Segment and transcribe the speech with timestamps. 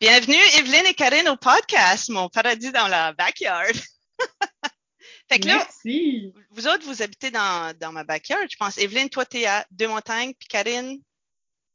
[0.00, 3.74] Bienvenue, Evelyne et Karine, au podcast, mon paradis dans la backyard.
[5.28, 6.32] fait que là, Merci.
[6.50, 8.78] vous autres, vous habitez dans, dans ma backyard, je pense.
[8.78, 10.98] Evelyne, toi, tu es à Deux-Montagnes, puis Karine,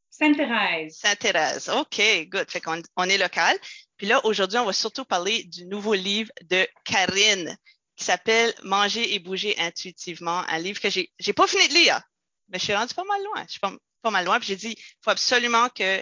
[0.10, 0.98] Sainte-Thérèse.
[0.98, 1.70] Sainte-Thérèse.
[1.70, 2.50] OK, good.
[2.50, 3.56] Fait qu'on on est local.
[3.98, 7.56] Puis là, aujourd'hui, on va surtout parler du nouveau livre de Karine
[7.96, 12.02] qui s'appelle Manger et bouger intuitivement, un livre que j'ai j'ai pas fini de lire,
[12.50, 13.44] mais je suis rendu pas mal loin.
[13.46, 14.40] Je suis pas, pas mal loin.
[14.40, 16.02] Puis j'ai dit, il faut absolument que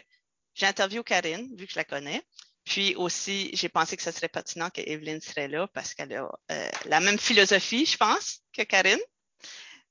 [0.56, 2.22] j'interviewe Karine, vu que je la connais.
[2.66, 6.30] Puis aussi, j'ai pensé que ce serait pertinent que Evelyne serait là parce qu'elle a
[6.52, 9.00] euh, la même philosophie, je pense, que Karine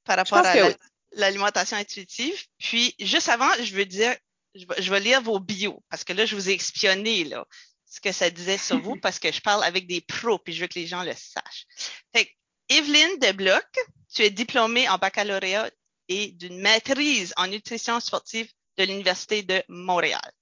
[0.05, 0.77] par rapport à que
[1.13, 2.35] l'alimentation intuitive.
[2.59, 4.17] Puis, juste avant, je veux dire,
[4.55, 7.47] je vais, je vais lire vos bios parce que là, je vous ai espionné, là,
[7.87, 10.63] ce que ça disait sur vous parce que je parle avec des pros puis je
[10.63, 11.67] veux que les gens le sachent.
[12.15, 12.31] Fait que,
[12.69, 13.67] Evelyne Debloc,
[14.13, 15.71] tu es diplômée en baccalauréat
[16.09, 20.33] et d'une maîtrise en nutrition sportive de l'Université de Montréal.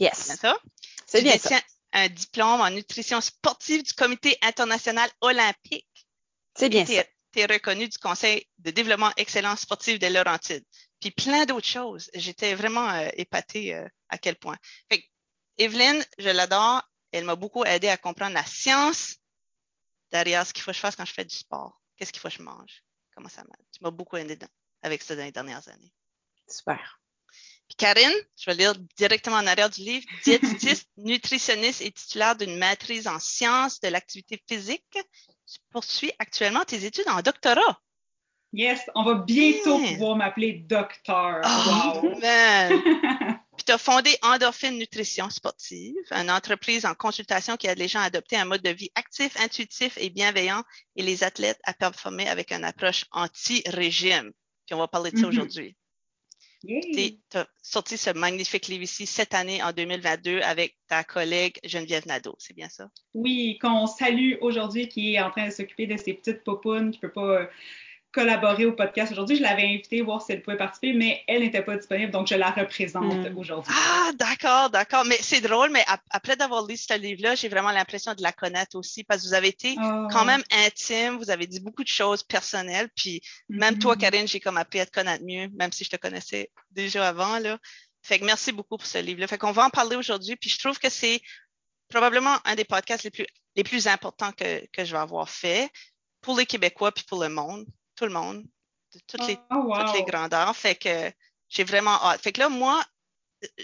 [0.00, 0.38] C'est bien Yes.
[0.40, 0.58] ça?
[1.06, 1.60] C'est tu bien ça.
[1.92, 6.06] un diplôme en nutrition sportive du Comité international olympique.
[6.56, 7.04] C'est bien Tu ça.
[7.36, 10.64] es reconnu du Conseil de développement excellence sportive des Laurentides.
[11.00, 12.10] Puis plein d'autres choses.
[12.14, 14.56] J'étais vraiment euh, épatée euh, à quel point.
[14.90, 15.06] Fait que,
[15.58, 16.82] Evelyne, je l'adore.
[17.12, 19.16] Elle m'a beaucoup aidé à comprendre la science
[20.12, 21.80] derrière ce qu'il faut que je fasse quand je fais du sport.
[21.96, 22.82] Qu'est-ce qu'il faut que je mange?
[23.14, 23.66] Comment ça marche?
[23.72, 24.48] Tu m'as beaucoup aidé dans-
[24.82, 25.92] avec ça dans les dernières années.
[26.48, 26.99] Super.
[27.70, 32.56] Puis Karine, je vais lire directement en arrière du livre, diététiste, nutritionniste et titulaire d'une
[32.58, 34.82] maîtrise en sciences de l'activité physique.
[34.92, 37.80] Tu poursuis actuellement tes études en doctorat.
[38.52, 39.92] Yes, on va bientôt Yeah.
[39.92, 41.42] pouvoir m'appeler docteur.
[41.44, 42.18] Oh, Wow.
[42.20, 42.82] man!
[43.56, 48.00] Puis tu as fondé Endorphine Nutrition Sportive, une entreprise en consultation qui aide les gens
[48.00, 50.64] à adopter un mode de vie actif, intuitif et bienveillant
[50.96, 54.32] et les athlètes à performer avec une approche anti-régime.
[54.66, 55.28] Puis on va parler de ça Mhm.
[55.28, 55.76] aujourd'hui.
[56.62, 62.06] Tu as sorti ce magnifique livre ici cette année en 2022 avec ta collègue Geneviève
[62.06, 62.90] Nadeau, c'est bien ça?
[63.14, 66.98] Oui, qu'on salue aujourd'hui, qui est en train de s'occuper de ses petites popounes, qui
[66.98, 67.46] ne peut pas euh,
[68.12, 69.36] collaborer au podcast aujourd'hui.
[69.36, 72.34] Je l'avais invitée voir si elle pouvait participer, mais elle n'était pas disponible, donc je
[72.34, 73.38] la représente Mm.
[73.38, 73.72] aujourd'hui.
[73.76, 75.04] Ah, d'accord, d'accord.
[75.04, 78.32] Mais c'est drôle, mais ap- après d'avoir lu ce livre-là, j'ai vraiment l'impression de la
[78.32, 80.08] connaître aussi parce que vous avez été Oh.
[80.10, 84.00] quand même intime, vous avez dit beaucoup de choses personnelles, puis même toi, Mhm.
[84.00, 87.38] Karine, j'ai comme appris à te connaître mieux, même si je te connaissais déjà avant,
[87.38, 87.58] là.
[88.02, 89.26] Fait que merci beaucoup pour ce livre-là.
[89.28, 91.20] Fait qu'on va en parler aujourd'hui, puis je trouve que c'est
[91.88, 93.26] probablement un des podcasts les plus,
[93.56, 95.68] les plus importants que, que je vais avoir fait
[96.22, 97.66] pour les Québécois puis pour le monde,
[98.00, 98.42] tout le monde,
[98.94, 99.84] de toutes les Oh, wow.
[99.84, 100.56] toutes les grandeurs.
[100.56, 101.12] Fait que
[101.48, 102.22] j'ai vraiment hâte.
[102.22, 102.82] Fait que là, moi,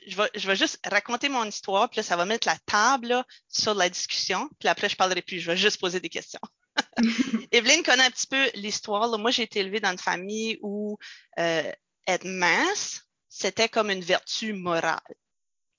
[0.07, 3.09] je vais, je vais juste raconter mon histoire, puis là, ça va mettre la table
[3.09, 4.49] là, sur la discussion.
[4.59, 5.41] Puis après, je parlerai plus.
[5.41, 6.41] Je vais juste poser des questions.
[7.53, 9.19] Evelyne connaît un petit peu l'histoire.
[9.19, 10.99] Moi, j'ai été élevée dans une famille où
[11.39, 11.73] euh,
[12.07, 15.01] être mince, c'était comme une vertu morale.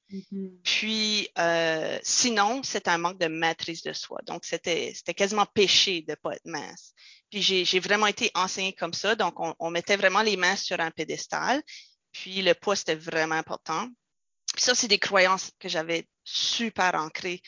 [0.10, 0.60] Mhm.
[0.64, 4.20] Puis, euh, sinon, c'est un manque de maîtrise de soi.
[4.26, 6.94] Donc, c'était c'était quasiment péché de pas être mince.
[7.30, 9.16] Puis, j'ai j'ai vraiment été enseignée comme ça.
[9.16, 11.62] Donc, on, mettait vraiment les mains sur un pédestal.
[12.14, 13.90] Puis, le poids, c'était vraiment important.
[14.58, 17.42] Ça, c'est des croyances que j'avais super ancrées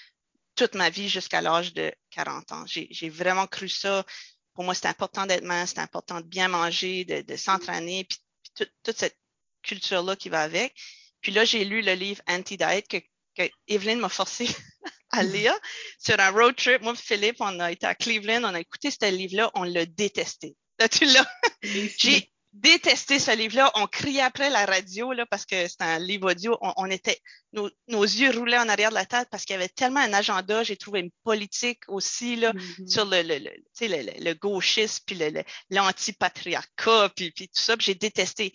[0.56, 2.66] toute ma vie jusqu'à l'âge de 40 ans.
[2.68, 4.06] J'ai vraiment cru ça.
[4.54, 8.52] Pour moi, c'est important d'être mince, c'est important de bien manger, de, s'entraîner, puis, puis
[8.56, 9.18] tout- toute cette
[9.64, 10.76] culture-là qui va avec.
[11.22, 12.98] Puis là, j'ai lu le livre Anti-Diet que,
[13.36, 14.48] que Evelyne m'a forcé
[15.12, 15.54] à lire
[16.00, 16.82] sur un road trip.
[16.82, 20.56] Moi Philippe, on a été à Cleveland, on a écouté ce livre-là, on l'a détesté.
[20.80, 21.28] Là, tu l'as.
[21.62, 23.70] J'ai détesté ce livre-là.
[23.76, 26.58] On criait après la radio là, parce que c'est un livre audio.
[26.62, 27.20] On, on était,
[27.52, 30.14] nos, nos yeux roulaient en arrière de la tête parce qu'il y avait tellement un
[30.14, 30.64] agenda.
[30.64, 32.88] J'ai trouvé une politique aussi là, Mhm.
[32.88, 33.52] sur le, le, le,
[33.82, 38.54] le, le, gauchisme, puis le- le- l'anti-patriarcat, puis, puis tout ça, j'ai détesté.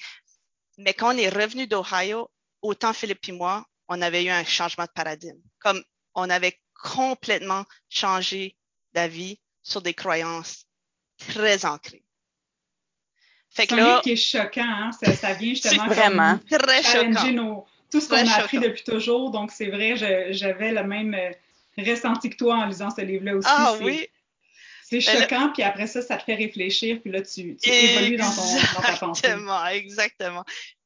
[0.78, 2.30] Mais quand on est revenu d'Ohio,
[2.64, 5.38] autant Philippe et moi, on avait eu un changement de paradigme.
[5.60, 5.82] Comme
[6.14, 8.56] on avait complètement changé
[8.94, 10.64] d'avis sur des croyances
[11.18, 12.02] très ancrées.
[13.50, 14.90] Fait C'est que un là, livre qui est choquant, hein?
[14.92, 16.38] ça, ça vient justement vraiment.
[16.48, 18.68] comme très challenger nos- tout ce qu'on a appris choquant.
[18.68, 19.30] depuis toujours.
[19.30, 19.96] Donc, c'est vrai,
[20.32, 21.30] j'avais le même euh,
[21.78, 23.48] ressenti que toi en lisant ce livre-là aussi.
[23.50, 24.08] Ah C'est- oui,
[24.82, 27.68] C'est Ben là- choquant, puis après ça, ça te fait réfléchir, puis là, tu, tu
[27.70, 28.42] évolues dans, ton,
[28.74, 29.26] dans ta pensée.
[29.26, 30.44] Exactement, exactement.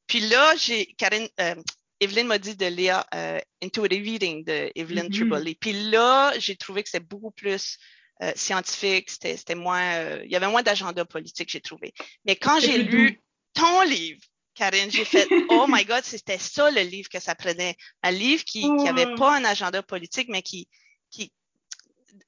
[0.09, 1.55] Puis là, j'ai Karine, euh,
[2.01, 5.11] Evelyne m'a dit de lire euh, Intuitive Eating de Evelyn Mhm.
[5.11, 5.55] Triboli.
[5.55, 7.77] Puis là, j'ai trouvé que c'était beaucoup plus
[8.21, 11.93] euh, scientifique, c'était moins, euh, il y avait moins d'agenda politique, j'ai trouvé.
[12.25, 13.17] Mais quand j'ai lu doux.
[13.53, 14.19] ton livre,
[14.55, 17.77] Karine, j'ai fait Oh my God, c'était ça le livre que ça prenait.
[18.03, 20.67] Un livre qui n'avait pas un agenda politique, mais qui,
[21.11, 21.31] qui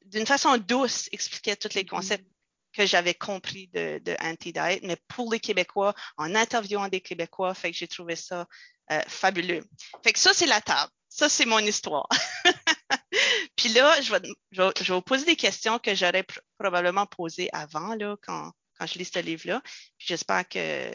[0.06, 1.90] d'une façon douce, expliquait tous les Mhm.
[1.90, 2.26] concepts
[2.74, 7.72] que j'avais compris de, de Anti-Diet, mais pour les Québécois, en interviewant des Québécois, fait
[7.72, 8.48] que j'ai trouvé ça
[8.92, 9.64] euh, fabuleux.
[10.04, 10.92] Fait que ça, c'est la table.
[11.10, 12.08] ça, c'est mon histoire.
[13.56, 14.22] Puis là, je vais,
[14.52, 16.26] je, vais, vous poser des questions que j'aurais
[16.58, 19.62] probablement posées avant, là, quand, quand je lis ce livre-là.
[19.98, 20.92] J'espère que,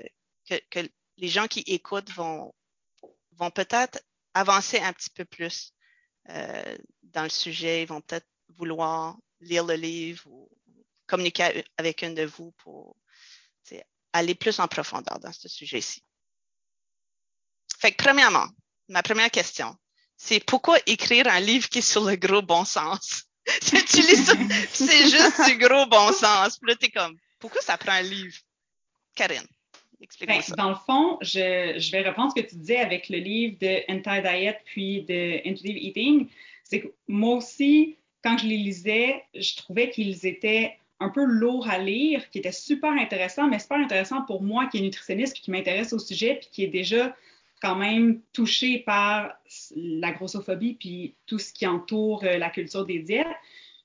[0.48, 0.88] que, que,
[1.18, 2.52] les gens qui écoutent vont,
[3.32, 4.00] vont peut-être
[4.34, 5.72] avancer un petit peu plus
[6.28, 7.82] euh, dans le sujet.
[7.82, 8.26] Ils vont peut-être
[8.56, 10.50] vouloir lire le livre ou
[11.06, 12.96] communiquer avec un de vous pour
[14.12, 16.02] aller plus en profondeur dans ce sujet-ci.
[17.78, 18.46] Fait que premièrement,
[18.88, 19.76] ma première question,
[20.16, 23.24] c'est pourquoi écrire un livre qui est sur le gros bon sens?
[23.60, 26.58] c'est juste du gros bon sens.
[26.58, 28.36] Puis là, t'es comme, pourquoi ça prend un livre?
[29.14, 29.46] Karine,
[30.00, 30.56] explique-moi ben, ça.
[30.56, 33.82] Dans le fond, je, je, vais reprendre ce que tu disais avec le livre de
[33.88, 36.28] Anti-Diet puis de Intuitive Eating.
[36.64, 41.68] C'est que moi aussi, quand je les lisais, je trouvais qu'ils étaient un peu lourds
[41.68, 45.42] à lire, qui étaient super intéressants, mais super intéressant pour moi qui est nutritionniste puis
[45.42, 47.14] qui m'intéresse au sujet puis qui est déjà
[47.60, 49.32] quand même touché par
[49.74, 53.26] la grossophobie puis tout ce qui entoure euh, la culture des diètes.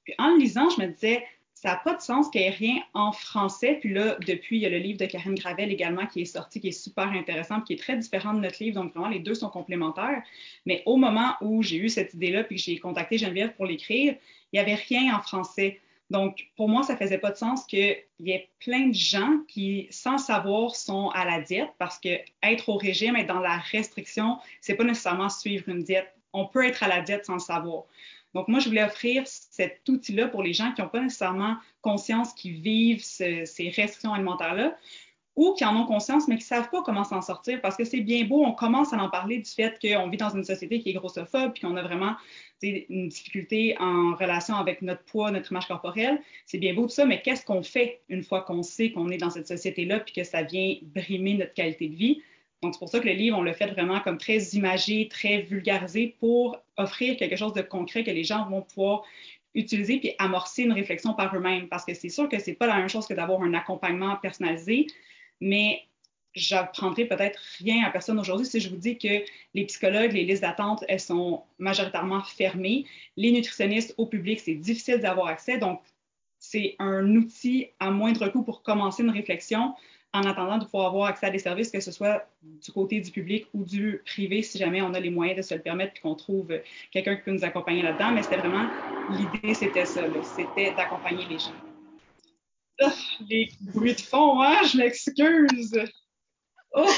[0.04, 1.24] Puis en le lisant, je me disais,
[1.62, 3.78] ça n'a pas de sens qu'il n'y ait rien en français.
[3.80, 6.60] Puis là, depuis, il y a le livre de Karine Gravel également qui est sorti,
[6.60, 8.81] qui est super intéressant, qui est très différent de notre livre.
[8.81, 10.24] Donc, vraiment, les deux sont complémentaires.
[10.66, 14.16] Mais au moment où j'ai eu cette idée-là, puis que j'ai contacté Geneviève pour l'écrire,
[14.52, 15.80] il n'y avait rien en français.
[16.12, 19.88] Donc, pour moi, ça faisait pas de sens qu'il y ait plein de gens qui,
[19.92, 22.10] sans savoir, sont à la diète parce que
[22.44, 26.13] être au régime, être dans la restriction, c'est pas nécessairement suivre une diète.
[26.34, 27.86] On peut être à la diète sans savoir.
[28.34, 32.34] Donc, moi, je voulais offrir cet outil-là pour les gens qui n'ont pas nécessairement conscience
[32.34, 34.75] qu'ils vivent ces restrictions alimentaires-là
[35.38, 37.86] ou qui en ont conscience, mais qui ne savent pas comment s'en sortir parce que
[37.86, 40.80] c'est bien beau, on commence à en parler du fait qu'on vit dans une société
[40.80, 42.16] qui est grossophobe puis qu'on a vraiment
[42.62, 46.22] une difficulté en relation avec notre poids, notre image corporelle.
[46.46, 49.18] C'est bien beau tout ça, mais qu'est-ce qu'on fait une fois qu'on sait qu'on est
[49.18, 52.22] dans cette société-là puis que ça vient brimer notre qualité de vie?
[52.62, 55.42] Donc, c'est pour ça que le livre, on le fait vraiment comme très imagé, très
[55.42, 59.04] vulgarisé pour offrir quelque chose de concret que les gens vont pouvoir
[59.56, 61.68] utiliser puis amorcer une réflexion par eux-mêmes.
[61.68, 64.86] Parce que c'est sûr que c'est pas la même chose que d'avoir un accompagnement personnalisé,
[65.40, 65.81] mais
[66.33, 69.24] j'apprendrai peut-être rien à personne aujourd'hui si je vous dis que
[69.54, 72.86] les psychologues, les listes d'attente, elles sont majoritairement fermées.
[73.18, 75.57] Les nutritionnistes au public, c'est difficile d'avoir accès.
[75.57, 75.81] Donc,
[76.39, 79.75] c'est un outil à moindre coût pour commencer une réflexion
[80.13, 83.12] en attendant de pouvoir avoir accès à des services, que ce soit du côté du
[83.12, 86.00] public ou du privé, si jamais on a les moyens de se le permettre et
[86.01, 86.51] qu'on trouve
[86.92, 88.12] quelqu'un qui peut nous accompagner là-dedans.
[88.12, 88.69] Mais c'était vraiment,
[89.12, 90.01] l'idée, c'était ça,
[90.36, 91.54] c'était d'accompagner les gens.
[92.81, 92.92] Ah,
[93.30, 95.80] les bruits de fond, hein, je m'excuse.
[96.73, 96.89] Oh!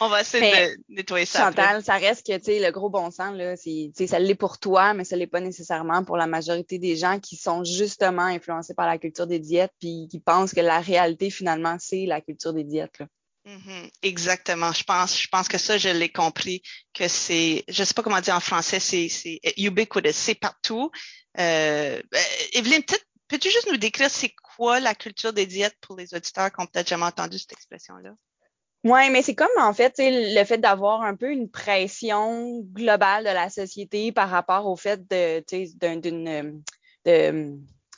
[0.00, 1.46] On va essayer de nettoyer ça.
[1.46, 4.58] Chantal, ça reste que, tu sais, le gros bon sens, là, c'est, ça l'est pour
[4.58, 8.74] toi, mais ça l'est pas nécessairement pour la majorité des gens qui sont justement influencés
[8.74, 12.52] par la culture des diètes puis qui pensent que la réalité, finalement, c'est la culture
[12.52, 13.06] des diètes, là.
[13.46, 13.90] Mm-hmm.
[14.02, 14.72] exactement.
[14.72, 16.62] Je pense, je pense que ça, je l'ai compris,
[16.92, 20.90] que c'est, je sais pas comment dire en français, c'est, c'est ubiquitous, c'est partout.
[21.38, 22.24] Euh, ben,
[22.54, 26.50] Evelyne, peut-être, peux-tu juste nous décrire c'est quoi la culture des diètes pour les auditeurs
[26.50, 28.10] qui ont peut-être jamais entendu cette expression-là?
[28.86, 33.30] Oui, mais c'est comme en fait le fait d'avoir un peu une pression globale de
[33.30, 35.42] la société par rapport au fait de
[35.98, 36.62] d'une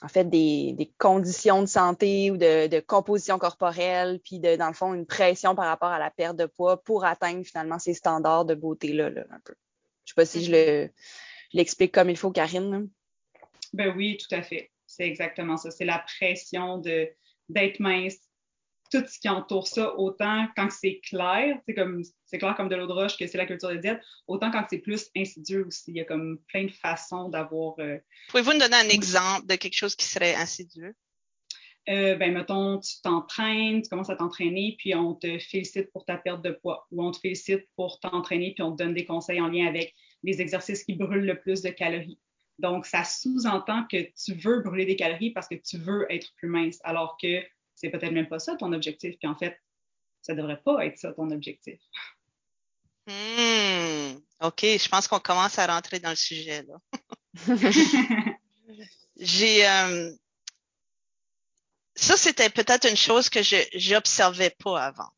[0.01, 4.73] en fait des, conditions de santé ou de, de, composition corporelle, puis de, dans le
[4.73, 8.45] fond, une pression par rapport à la perte de poids pour atteindre finalement ces standards
[8.45, 9.55] de beauté-là, là, un peu.
[10.05, 10.91] Je sais pas si je le
[11.53, 12.89] l'explique comme il faut, Karine.
[13.73, 14.71] Ben oui, tout à fait.
[14.87, 15.71] C'est exactement ça.
[15.71, 17.09] C'est la pression de
[17.49, 18.28] d'être mince,
[18.91, 22.77] tout ce qui entoure ça, autant quand c'est clair, c'est comme c'est clair comme de
[22.77, 25.91] l'eau de roche que c'est la culture des diètes, autant quand c'est plus insidieux aussi.
[25.91, 27.75] Il y a comme plein de façons d'avoir.
[27.79, 30.95] Euh, Pouvez-vous nous donner un exemple de quelque chose qui serait insidieux?
[31.89, 36.19] Euh, ben, mettons, tu t'entraînes, tu commences à t'entraîner, puis on te félicite pour ta
[36.19, 39.41] perte de poids, ou on te félicite pour t'entraîner, puis on te donne des conseils
[39.41, 42.19] en lien avec les exercices qui brûlent le plus de calories.
[42.59, 46.49] Donc, ça sous-entend que tu veux brûler des calories parce que tu veux être plus
[46.49, 47.43] mince, alors que
[47.79, 49.17] c'est peut-être même pas ça ton objectif.
[49.19, 49.59] Puis en fait,
[50.21, 51.81] ça devrait pas être ça ton objectif.
[53.07, 56.79] Hmm, OK, je pense qu'on commence à rentrer dans le sujet là.
[59.17, 60.13] J'ai euh,
[61.95, 65.11] ça, c'était peut-être une chose que je n'observais pas avant.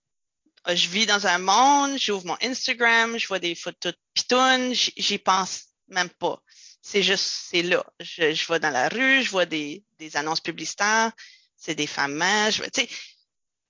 [0.69, 5.19] Je vis dans un monde, j'ouvre mon Instagram, je vois des photos de pitounes, j'y
[5.19, 6.43] pense même pas.
[6.83, 7.85] C'est juste, c'est là.
[7.99, 11.13] Je, je vais dans la rue, je vois des, des annonces publicitaires,
[11.61, 12.63] c'est des femmes mages.
[12.73, 12.89] Tu sais,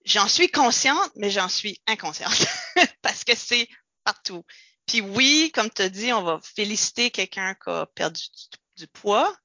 [0.04, 2.46] j'en suis consciente, mais j'en suis inconsciente
[3.02, 3.68] parce que c'est
[4.04, 4.44] partout.
[4.86, 8.22] Puis oui, comme tu as dit, on va féliciter quelqu'un qui a perdu
[8.76, 9.36] du, poids.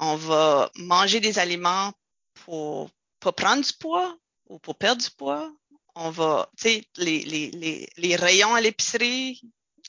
[0.00, 1.92] On va manger des aliments
[2.34, 5.54] pour pas prendre du poids ou pour perdre du poids.
[5.94, 9.40] On va, tu sais, les, les, les, les rayons à l'épicerie,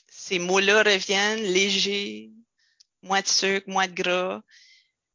[0.08, 2.30] ces mots-là reviennent légers,
[3.02, 4.40] moins de sucre, moins de gras.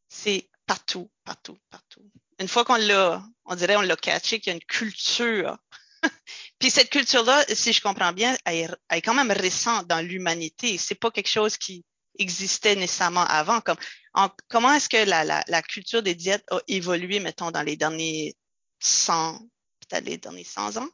[0.09, 2.09] C'est partout, partout, partout.
[2.39, 5.57] Une fois qu'on l'a, on dirait on l'a catché qu'il y a une culture.
[6.59, 10.77] Puis cette culture-là, si je comprends bien, elle est, quand même récente dans l'humanité.
[10.77, 11.85] C'est pas quelque chose qui
[12.19, 13.61] existait nécessairement avant.
[13.61, 13.77] Comme,
[14.49, 18.35] comment est-ce que la, culture des diètes a évolué, mettons, dans les derniers
[18.79, 19.39] 100,
[19.79, 20.89] peut-être les derniers 100 ans?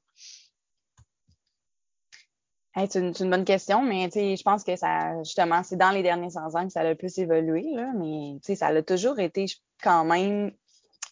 [2.90, 6.56] C'est une, bonne question, mais je pense que ça, justement, c'est dans les derniers 100
[6.56, 9.46] ans que ça a le plus évolué, là, mais ça a toujours été
[9.82, 10.52] quand même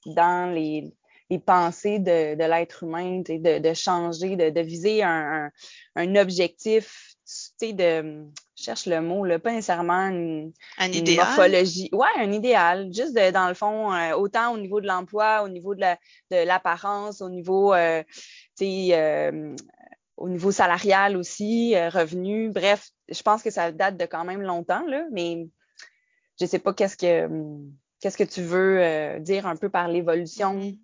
[0.06, 0.94] dans les,
[1.30, 5.52] les pensées de, de l'être humain, de, de changer, de, de viser un,
[5.96, 7.16] un, objectif,
[7.62, 11.26] de, je cherche le mot, là, pas nécessairement une, un idéal?
[11.26, 11.90] morphologie.
[11.92, 12.94] Ouais, un idéal.
[12.94, 15.84] Juste de, dans le fond, euh, autant au niveau de l'emploi, au niveau de
[16.32, 18.04] l'apparence, au niveau, euh,
[18.58, 19.56] tu sais, euh,
[20.18, 22.50] au niveau salarial aussi, euh, revenu.
[22.50, 25.48] Bref, je pense que ça date de quand même longtemps, là, mais
[26.40, 27.30] je sais pas qu'est-ce que
[28.02, 30.60] qu'est-ce que tu veux euh, dire un peu par l'évolution.
[30.60, 30.80] Mm-hmm.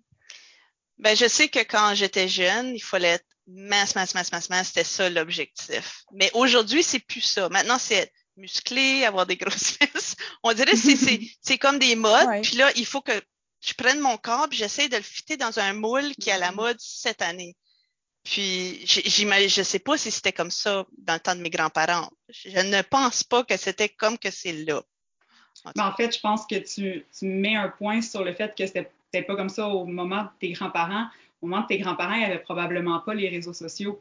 [0.98, 4.68] Ben, je sais que quand j'étais jeune, il fallait être mince, mince, mince, mince, mince,
[4.68, 6.04] c'était ça l'objectif.
[6.12, 7.48] Mais aujourd'hui, c'est plus ça.
[7.48, 10.16] Maintenant, c'est être musclé, avoir des grosses fesses.
[10.42, 12.42] On dirait que c'est comme des modes.
[12.42, 13.12] Puis là, il faut que
[13.60, 16.38] je prenne mon corps et j'essaie de le fitter dans un moule qui est à
[16.38, 16.56] la mm-hmm.
[16.56, 17.56] mode cette année.
[18.24, 22.10] Puis, j'imagine, je sais pas si c'était comme ça dans le temps de mes grands-parents.
[22.30, 24.82] Je ne pense pas que c'était comme que c'est là.
[25.78, 29.22] En, fait, je pense que tu, tu, mets un point sur le fait que c'était
[29.22, 31.06] pas comme ça au moment de tes grands-parents.
[31.42, 34.00] Au moment de tes grands-parents, il n'y avait probablement pas les réseaux sociaux.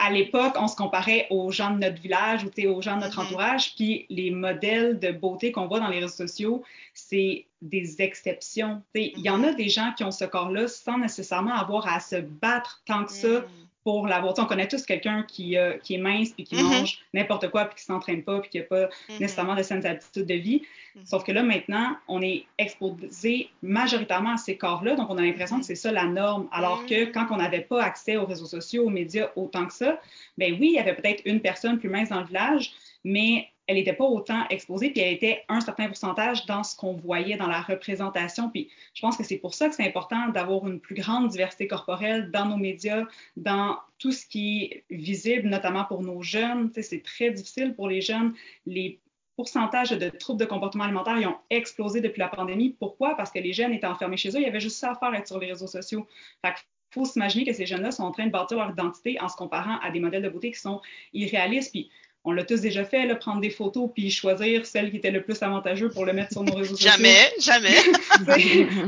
[0.00, 3.20] À l'époque, on se comparait aux gens de notre village ou aux gens de notre
[3.20, 3.26] mm-hmm.
[3.26, 6.62] entourage, puis les modèles de beauté qu'on voit dans les réseaux sociaux,
[6.94, 8.82] c'est des exceptions.
[8.94, 9.56] Il y en a mm-hmm.
[9.56, 13.40] des gens qui ont ce corps-là sans nécessairement avoir à se battre tant que ça
[13.40, 13.44] mm
[13.84, 14.34] pour l'avoir.
[14.38, 16.62] On connaît tous quelqu'un qui, euh, qui est mince puis qui mm-hmm.
[16.62, 19.20] mange n'importe quoi puis qui s'entraîne pas puis qui n'a pas mm-hmm.
[19.20, 20.62] nécessairement de saines habitudes de vie.
[20.96, 21.06] Mm-hmm.
[21.06, 25.58] Sauf que là, maintenant, on est exposé majoritairement à ces corps-là, donc on a l'impression
[25.60, 26.48] que c'est ça la norme.
[26.52, 30.00] Alors que quand on n'avait pas accès aux réseaux sociaux, aux médias autant que ça,
[30.36, 32.72] ben oui, il y avait peut-être une personne plus mince dans le village,
[33.04, 36.94] mais elle n'était pas autant exposée, puis elle était un certain pourcentage dans ce qu'on
[36.94, 38.48] voyait dans la représentation.
[38.48, 41.68] Puis je pense que c'est pour ça que c'est important d'avoir une plus grande diversité
[41.68, 43.04] corporelle dans nos médias,
[43.36, 46.72] dans tout ce qui est visible, notamment pour nos jeunes.
[46.80, 48.32] C'est très difficile pour les jeunes.
[48.64, 49.00] Les
[49.36, 52.74] pourcentages de troubles de comportement alimentaire ont explosé depuis la pandémie.
[52.80, 53.16] Pourquoi?
[53.16, 54.38] Parce que les jeunes étaient enfermés chez eux.
[54.38, 56.08] Il y avait juste ça à faire être sur les réseaux sociaux.
[56.42, 56.54] Fait
[56.90, 59.78] faut s'imaginer que ces jeunes-là sont en train de bâtir leur identité en se comparant
[59.80, 60.80] à des modèles de beauté qui sont
[61.12, 61.70] irréalistes.
[61.70, 61.90] Puis
[62.28, 65.22] on l'a tous déjà fait, là, prendre des photos puis choisir celle qui était le
[65.22, 66.90] plus avantageuse pour le mettre sur nos réseaux sociaux.
[66.90, 67.74] Jamais, jamais.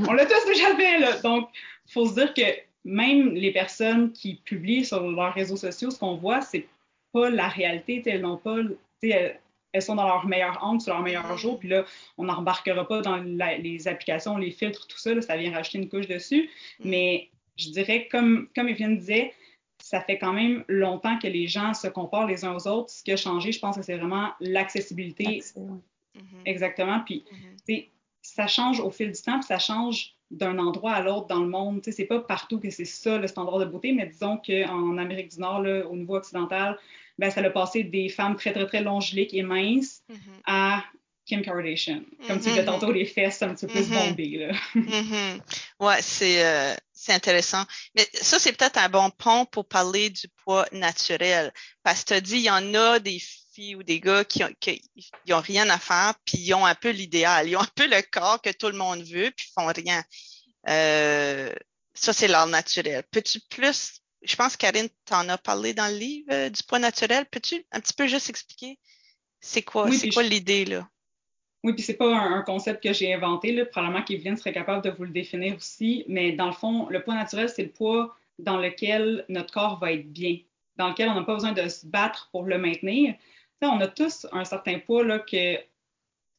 [0.08, 0.98] on l'a tous déjà fait.
[0.98, 1.16] Là.
[1.20, 1.48] Donc,
[1.86, 2.42] il faut se dire que
[2.84, 6.66] même les personnes qui publient sur leurs réseaux sociaux, ce qu'on voit, c'est
[7.14, 8.02] pas la réalité.
[8.04, 8.58] Elles n'ont pas.
[9.02, 11.58] Elles, sont dans leur meilleur angle, sur leur meilleur jour.
[11.58, 11.86] Puis là,
[12.18, 15.18] on n'embarquera pas dans les applications, les filtres, tout ça.
[15.22, 16.50] ça vient rajouter une couche dessus.
[16.80, 16.90] Mm.
[16.90, 19.32] Mais je dirais, comme, comme Evelyne disait,
[19.90, 22.90] ça fait quand même longtemps que les gens se comparent les uns aux autres.
[22.90, 25.42] Ce qui a changé, je pense que c'est vraiment l'accessibilité.
[25.56, 26.22] Mm-hmm.
[26.46, 27.00] Exactement.
[27.00, 27.24] Puis,
[27.66, 27.88] mm-hmm.
[28.22, 31.48] ça change au fil du temps, puis ça change d'un endroit à l'autre dans le
[31.48, 31.80] monde.
[31.82, 35.40] C'est pas partout que c'est ça, le standard de beauté, mais disons qu'en Amérique du
[35.40, 36.78] Nord, au niveau occidental,
[37.18, 40.40] ben, ça a passé des femmes très, très, très longiliques et minces mm-hmm.
[40.46, 40.84] à
[41.30, 42.00] Kim Kardashian.
[42.26, 44.36] Comme tu disais tantôt, les fesses un petit peu plus bombées.
[44.36, 44.52] Là.
[45.78, 47.64] Ouais, c'est euh, c'est intéressant.
[47.94, 51.52] Mais ça, c'est peut-être un bon pont pour parler du poids naturel.
[51.84, 53.22] Parce que tu as dit, il y en a des
[53.54, 54.82] filles ou des gars qui ont, qui,
[55.30, 57.48] ont rien à faire, puis ils ont un peu l'idéal.
[57.48, 60.02] Ils ont un peu le corps que tout le monde veut, puis ils font rien.
[60.68, 61.54] Euh,
[61.94, 63.04] ça, c'est l'art naturel.
[63.12, 67.24] Peux-tu plus, je pense, Karine, t'en as parlé dans le livre euh, du poids naturel.
[67.30, 68.80] Peux-tu un petit peu juste expliquer
[69.40, 70.88] c'est quoi, c'est quoi l'idée, là?
[71.62, 73.52] Oui, puis c'est pas un, concept que j'ai inventé.
[73.52, 73.66] Là.
[73.66, 76.04] Probablement qu'Evelyne serait capable de vous le définir aussi.
[76.08, 79.92] Mais dans le fond, le poids naturel, c'est le poids dans lequel notre corps va
[79.92, 80.38] être bien,
[80.76, 83.14] dans lequel on n'a pas besoin de se battre pour le maintenir.
[83.62, 85.56] on a tous un certain poids là, que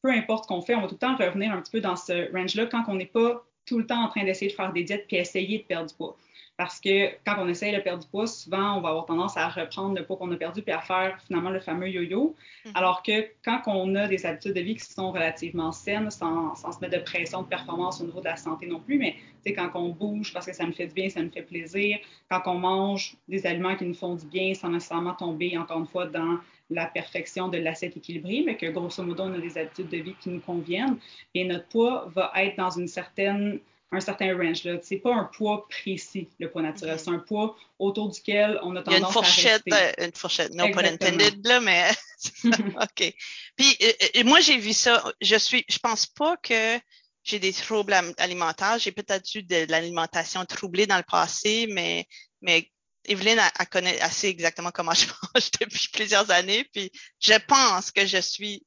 [0.02, 2.32] peu importe qu'on fait, on va tout le temps revenir un petit peu dans ce
[2.32, 5.06] range-là quand on n'est pas tout le temps en train d'essayer de faire des diètes
[5.06, 6.16] puis essayer de perdre du poids.
[6.56, 9.48] Parce que quand on essaye de perdre du poids, souvent, on va avoir tendance à
[9.48, 12.36] reprendre le poids qu'on a perdu puis à faire finalement le fameux yo-yo.
[12.66, 12.72] Mhm.
[12.74, 16.72] Alors que quand on a des habitudes de vie qui sont relativement saines, sans, sans,
[16.72, 19.16] se mettre de pression de performance au niveau de la santé non plus, mais
[19.50, 21.98] quand on bouge parce que ça nous fait du bien, ça nous fait plaisir,
[22.30, 25.86] quand on mange des aliments qui nous font du bien sans nécessairement tomber, encore une
[25.86, 26.38] fois, dans
[26.70, 30.14] la perfection de l'assiette équilibrée, mais que grosso modo, on a des habitudes de vie
[30.20, 30.98] qui nous conviennent,
[31.34, 33.60] et notre poids va être dans une certaine
[33.92, 34.62] un certain range.
[34.62, 36.98] Ce n'est pas un poids précis, le poids naturel.
[36.98, 40.02] C'est un poids autour duquel on a tendance Il y a une fourchette, à rester.
[40.02, 41.90] Euh, une fourchette, no pun intended, là, mais
[42.44, 43.14] OK.
[43.56, 45.04] Puis euh, moi, j'ai vu ça.
[45.20, 46.78] Je suis, je pense pas que
[47.22, 48.78] j'ai des troubles alimentaires.
[48.78, 52.06] J'ai peut-être eu de, l'alimentation troublée dans le passé, mais,
[52.40, 52.70] mais
[53.04, 56.64] Evelyne, elle, connaît assez exactement comment je mange depuis plusieurs années.
[56.72, 58.64] Puis je pense que je suis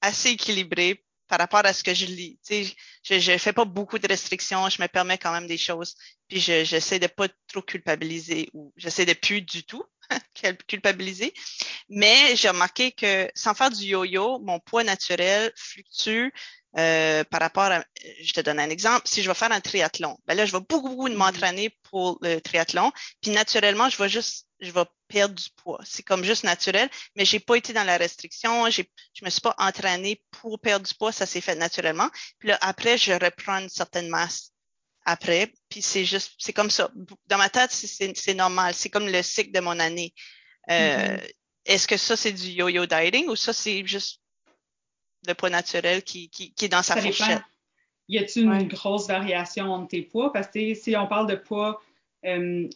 [0.00, 2.38] assez équilibrée par rapport à ce que je lis.
[2.46, 2.64] Tu
[3.02, 5.94] sais, je ne fais pas beaucoup de restrictions, je me permets quand même des choses,
[6.28, 9.84] puis j'essaie de pas trop culpabiliser ou j'essaie de plus du tout
[10.68, 11.32] culpabiliser.
[11.88, 16.30] Mais j'ai remarqué que sans faire du yo-yo, mon poids naturel fluctue
[16.76, 17.84] euh, par rapport à,
[18.22, 20.60] je te donne un exemple, si je vais faire un triathlon, ben là, je vais
[20.68, 21.14] beaucoup, beaucoup mm-hmm.
[21.14, 22.90] m'entraîner pour le triathlon,
[23.22, 25.80] puis naturellement, je vais juste, je vais perdre du poids.
[25.84, 29.40] C'est comme juste naturel, mais j'ai pas été dans la restriction, j'ai, je me suis
[29.40, 32.10] pas entraînée pour perdre du poids, ça s'est fait naturellement.
[32.38, 34.50] Puis là, après, je reprends une certaine masse
[35.04, 36.90] après, puis c'est juste, c'est comme ça.
[37.26, 40.12] Dans ma tête, c'est normal, c'est comme le cycle de mon année.
[40.70, 41.32] Euh, mm-hmm.
[41.66, 44.20] Est-ce que ça, c'est du yo-yo dieting ou ça, c'est juste
[45.26, 47.42] le poids naturel qui, qui, qui est dans sa fourchette.
[48.08, 50.32] Y a-t-il une grosse variation entre tes poids?
[50.32, 51.82] Parce que si on parle de poids
[52.26, 52.68] euh,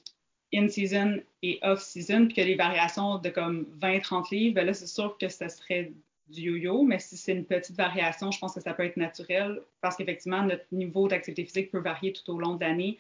[0.55, 4.73] in-season et off-season, puis qu'il y a des variations de comme 20-30 livres, ben là,
[4.73, 5.93] c'est sûr que ça serait
[6.29, 9.61] du yo-yo, mais si c'est une petite variation, je pense que ça peut être naturel
[9.81, 12.99] parce qu'effectivement, notre niveau d'activité physique peut varier tout au long de l'année.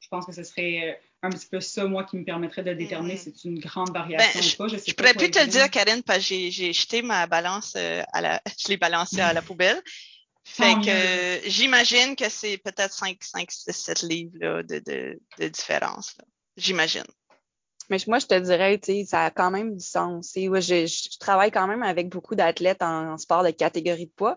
[0.00, 2.72] Je pense que ce serait euh, un petit peu ça, moi, qui me permettrait de
[2.72, 3.18] déterminer mm-hmm.
[3.18, 4.68] si c'est une grande variation ben, ou pas.
[4.68, 7.74] Je, sais je pourrais plus te le dire, Karine, parce que j'ai jeté ma balance
[7.76, 9.80] euh, à la, je l'ai balancée à la poubelle.
[10.44, 15.48] Fait que j'imagine que c'est peut-être 5, 5, 6, 7 livres là, de, de, de
[15.48, 16.16] différence.
[16.56, 17.04] J'imagine.
[17.90, 20.32] Mais moi, je te dirais, tu sais, ça a quand même du sens.
[20.36, 24.36] Ouais, je, je, travaille quand même avec beaucoup d'athlètes en, sport de catégorie de poids.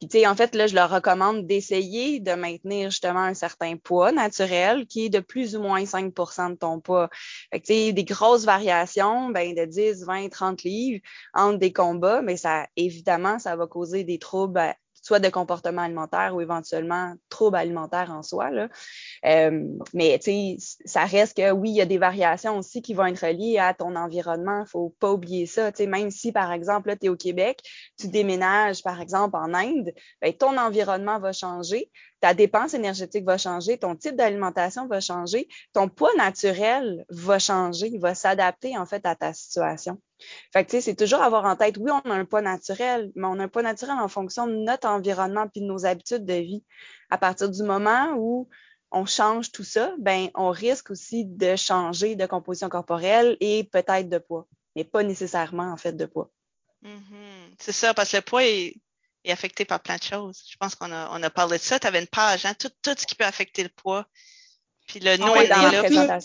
[0.00, 3.76] Puis, tu sais, en fait, là, je leur recommande d'essayer de maintenir justement un certain
[3.76, 7.10] poids naturel qui est de plus ou moins 5% de ton poids.
[7.52, 11.02] Fait que, tu des grosses variations, ben, de 10, 20, 30 livres
[11.34, 16.34] entre des combats, mais ça, évidemment, ça va causer des troubles soit de comportement alimentaire
[16.34, 18.50] ou éventuellement troubles alimentaires en soi.
[18.50, 18.68] Là.
[19.24, 20.20] Euh, mais
[20.84, 23.74] ça reste que oui, il y a des variations aussi qui vont être liées à
[23.74, 24.64] ton environnement.
[24.66, 25.70] Il faut pas oublier ça.
[25.80, 27.62] Même si, par exemple, tu es au Québec,
[27.98, 33.38] tu déménages, par exemple, en Inde, ben, ton environnement va changer ta dépense énergétique va
[33.38, 38.86] changer, ton type d'alimentation va changer, ton poids naturel va changer, il va s'adapter en
[38.86, 40.00] fait à ta situation.
[40.52, 43.10] Fait que, tu sais, c'est toujours avoir en tête, oui, on a un poids naturel,
[43.14, 46.24] mais on a un poids naturel en fonction de notre environnement puis de nos habitudes
[46.24, 46.64] de vie.
[47.10, 48.48] À partir du moment où
[48.90, 54.08] on change tout ça, ben, on risque aussi de changer de composition corporelle et peut-être
[54.08, 56.30] de poids, mais pas nécessairement, en fait, de poids.
[56.84, 57.54] Mm-hmm.
[57.58, 58.74] C'est ça, parce que le poids est,
[59.28, 60.44] affecté par plein de choses.
[60.50, 61.78] Je pense qu'on a, on a parlé de ça.
[61.78, 64.06] Tu avais une page, hein, tout, tout ce qui peut affecter le poids.
[64.86, 66.18] Puis le nom est là.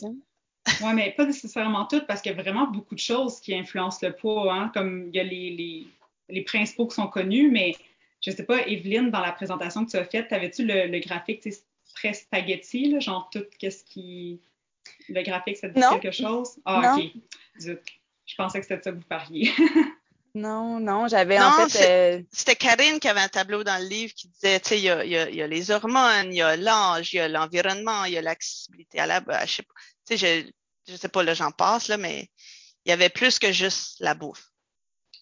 [0.81, 3.99] Oui, mais pas nécessairement tout, parce qu'il y a vraiment beaucoup de choses qui influencent
[4.05, 5.87] le poids, hein, comme il y a les, les,
[6.29, 7.75] les, principaux qui sont connus, mais
[8.21, 10.99] je ne sais pas, Evelyne, dans la présentation que tu as faite, avais-tu le, le,
[10.99, 11.47] graphique
[11.93, 14.41] très spaghetti, là, genre tout qu'est-ce qui.
[15.09, 16.59] Le graphique, ça dit quelque chose?
[16.65, 17.11] Ah, OK.
[17.59, 19.51] Je pensais que c'était ça que vous parliez.
[20.35, 22.19] Non, non, j'avais en fait.
[22.19, 24.83] Euh, c'était Karine qui avait un tableau dans le livre qui disait, tu sais, il
[24.83, 28.13] y a, y a, les hormones, il y a l'âge, il y a l'environnement, il
[28.13, 29.23] y a l'accessibilité à la.
[29.45, 29.73] Je sais pas,
[30.05, 30.43] tu sais,
[30.87, 32.29] je, je sais pas, là, j'en passe, là, mais
[32.83, 34.51] il y avait plus que juste la bouffe.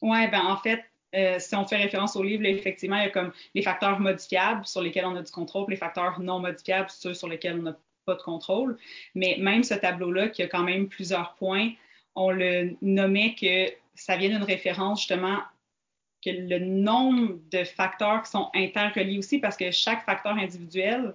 [0.01, 0.83] Oui, ben en fait,
[1.15, 4.65] euh, si on fait référence au livre, effectivement, il y a comme les facteurs modifiables
[4.65, 7.77] sur lesquels on a du contrôle, les facteurs non modifiables, ceux sur lesquels on n'a
[8.05, 8.79] pas de contrôle.
[9.13, 11.71] Mais même ce tableau-là, qui a quand même plusieurs points,
[12.15, 15.39] on le nommait que ça vient d'une référence justement
[16.23, 21.13] que le nombre de facteurs qui sont interreliés aussi, parce que chaque facteur individuel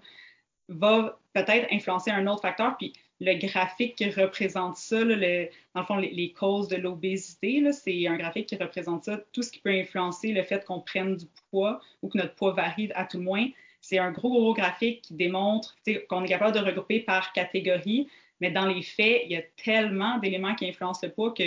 [0.68, 2.76] va peut-être influencer un autre facteur.
[2.76, 8.16] Puis le graphique qui représente ça, dans le fond, les, causes de l'obésité, c'est un
[8.16, 11.80] graphique qui représente ça, tout ce qui peut influencer le fait qu'on prenne du poids
[12.02, 13.46] ou que notre poids varie à tout le moins.
[13.80, 15.76] C'est un gros, gros graphique qui démontre
[16.08, 18.08] qu'on est capable de regrouper par catégorie,
[18.40, 21.44] mais dans les faits, il y a tellement d'éléments qui influencent le poids que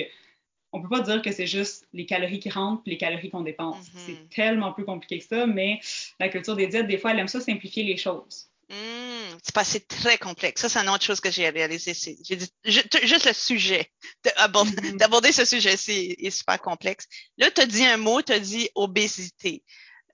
[0.74, 3.42] on peut pas dire que c'est juste les calories qui rentrent et les calories qu'on
[3.42, 3.88] dépense.
[3.88, 4.00] Mm-hmm.
[4.06, 5.80] C'est tellement plus compliqué que ça, mais
[6.20, 8.48] la culture des diètes, des fois, elle aime ça simplifier les choses.
[8.70, 10.62] Mm, c'est pas c'est très complexe.
[10.62, 11.94] Ça, c'est une autre chose que j'ai réalisé.
[11.94, 13.92] J'ai dit, juste le sujet,
[14.24, 14.96] mm-hmm.
[14.98, 17.06] d'aborder ce sujet c'est super complexe.
[17.38, 19.64] Là, tu as dit un mot, tu as dit obésité.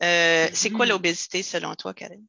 [0.03, 0.89] Euh, c'est quoi mm-hmm.
[0.89, 2.25] l'obésité selon toi, Karine?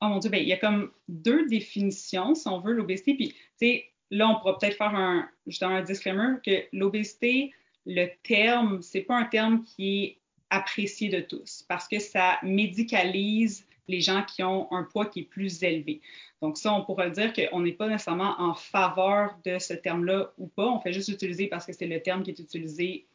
[0.00, 3.14] Oh mon Dieu, ben, il y a comme deux définitions, si on veut, l'obésité.
[3.14, 7.52] Puis, tu sais, là, on pourra peut-être faire un, justement un disclaimer que l'obésité,
[7.86, 10.18] le terme, c'est pas un terme qui est
[10.50, 15.24] apprécié de tous parce que ça médicalise les gens qui ont un poids qui est
[15.24, 16.00] plus élevé.
[16.42, 20.46] Donc ça, on pourrait dire qu'on n'est pas nécessairement en faveur de ce terme-là ou
[20.46, 20.66] pas.
[20.66, 23.06] On fait juste l'utiliser parce que c'est le terme qui est utilisé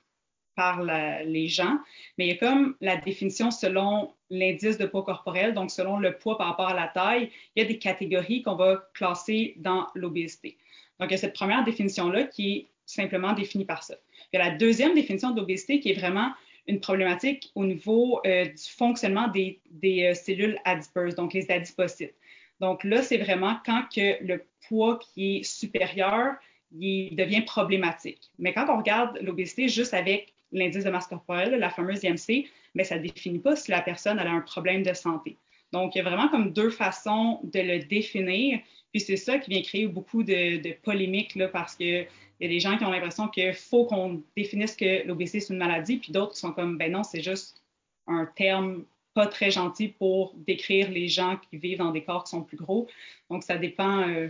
[0.56, 1.80] par les gens.
[2.18, 6.18] Mais il y a comme la définition selon l'indice de poids corporel, donc selon le
[6.18, 9.88] poids par rapport à la taille, il y a des catégories qu'on va classer dans
[9.96, 10.58] l'obésité.
[11.04, 13.96] Donc il y a cette première définition-là qui est simplement définie par ça.
[14.32, 16.32] Il y a la deuxième définition d'obésité qui est vraiment
[16.66, 22.16] une problématique au niveau euh, du fonctionnement des, euh, cellules adipeuses, donc les adipocytes.
[22.62, 26.36] Donc là, c'est vraiment quand que le poids qui est supérieur,
[26.72, 28.32] il devient problématique.
[28.40, 32.86] Mais quand on regarde l'obésité juste avec l'indice de masse corporelle, la fameuse IMC, mais
[32.86, 35.36] ça ne définit pas si la personne a un problème de santé.
[35.74, 38.62] Donc, il y a vraiment comme deux façons de le définir.
[38.94, 42.08] Puis c'est ça qui vient créer beaucoup de, polémiques là, parce qu'il
[42.40, 45.60] y a des gens qui ont l'impression qu'il faut qu'on définisse que l'obésité c'est une
[45.60, 47.62] maladie, puis d'autres sont comme ben non, c'est juste
[48.08, 52.32] un terme pas très gentil pour décrire les gens qui vivent dans des corps qui
[52.32, 52.88] sont plus gros.
[53.30, 54.28] Donc, ça dépend euh,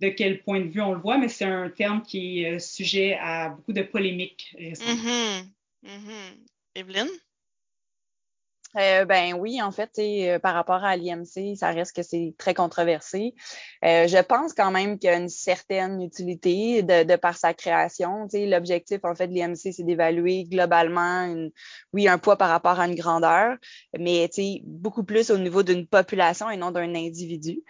[0.00, 2.58] de quel point de vue on le voit, mais c'est un terme qui est euh,
[2.58, 4.98] sujet à beaucoup de polémiques récentes.
[4.98, 5.44] Mm-hmm.
[5.84, 6.76] Mm-hmm.
[6.76, 7.10] Evelyne?
[8.78, 12.54] Euh, ben oui, en fait, euh, par rapport à l'IMC, ça reste que c'est très
[12.54, 13.34] controversé.
[13.84, 17.52] Euh, je pense quand même qu'il y a une certaine utilité de, de par sa
[17.52, 18.26] création.
[18.32, 21.50] L'objectif, en fait, de l'IMC, c'est d'évaluer globalement, une,
[21.92, 23.56] oui, un poids par rapport à une grandeur,
[23.98, 24.30] mais
[24.64, 27.62] beaucoup plus au niveau d'une population et non d'un individu.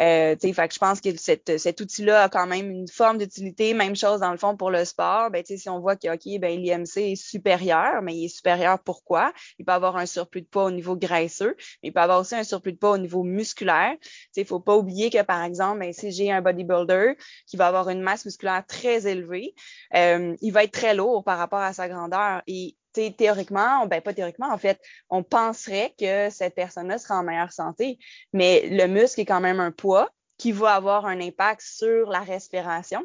[0.00, 3.74] Euh, fait que je pense que cet outil-là a quand même une forme d'utilité.
[3.74, 5.30] Même chose dans le fond pour le sport.
[5.30, 9.32] Ben, si on voit que OK, ben, l'IMC est supérieur, mais il est supérieur pourquoi?
[9.58, 12.34] Il peut avoir un surplus de poids au niveau graisseux, mais il peut avoir aussi
[12.34, 13.94] un surplus de poids au niveau musculaire.
[14.36, 17.68] Il ne faut pas oublier que, par exemple, ben, si j'ai un bodybuilder qui va
[17.68, 19.54] avoir une masse musculaire très élevée,
[19.94, 22.42] euh, il va être très lourd par rapport à sa grandeur.
[22.46, 22.76] Et
[23.16, 24.80] théoriquement, ben pas théoriquement, en fait,
[25.10, 27.98] on penserait que cette personne-là sera en meilleure santé,
[28.32, 32.20] mais le muscle est quand même un poids qui va avoir un impact sur la
[32.20, 33.04] respiration,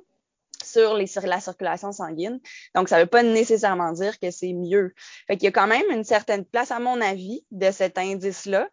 [0.64, 2.40] sur, la circulation sanguine.
[2.76, 4.94] Donc, ça ne veut pas nécessairement dire que c'est mieux.
[5.28, 8.70] Fait qu'il y a quand même une certaine place, à mon avis, de cet indice-là.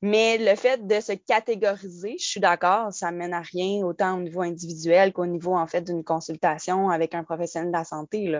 [0.00, 4.20] Mais le fait de se catégoriser, je suis d'accord, ça mène à rien autant au
[4.20, 8.30] niveau individuel qu'au niveau, en fait, d'une consultation avec un professionnel de la santé.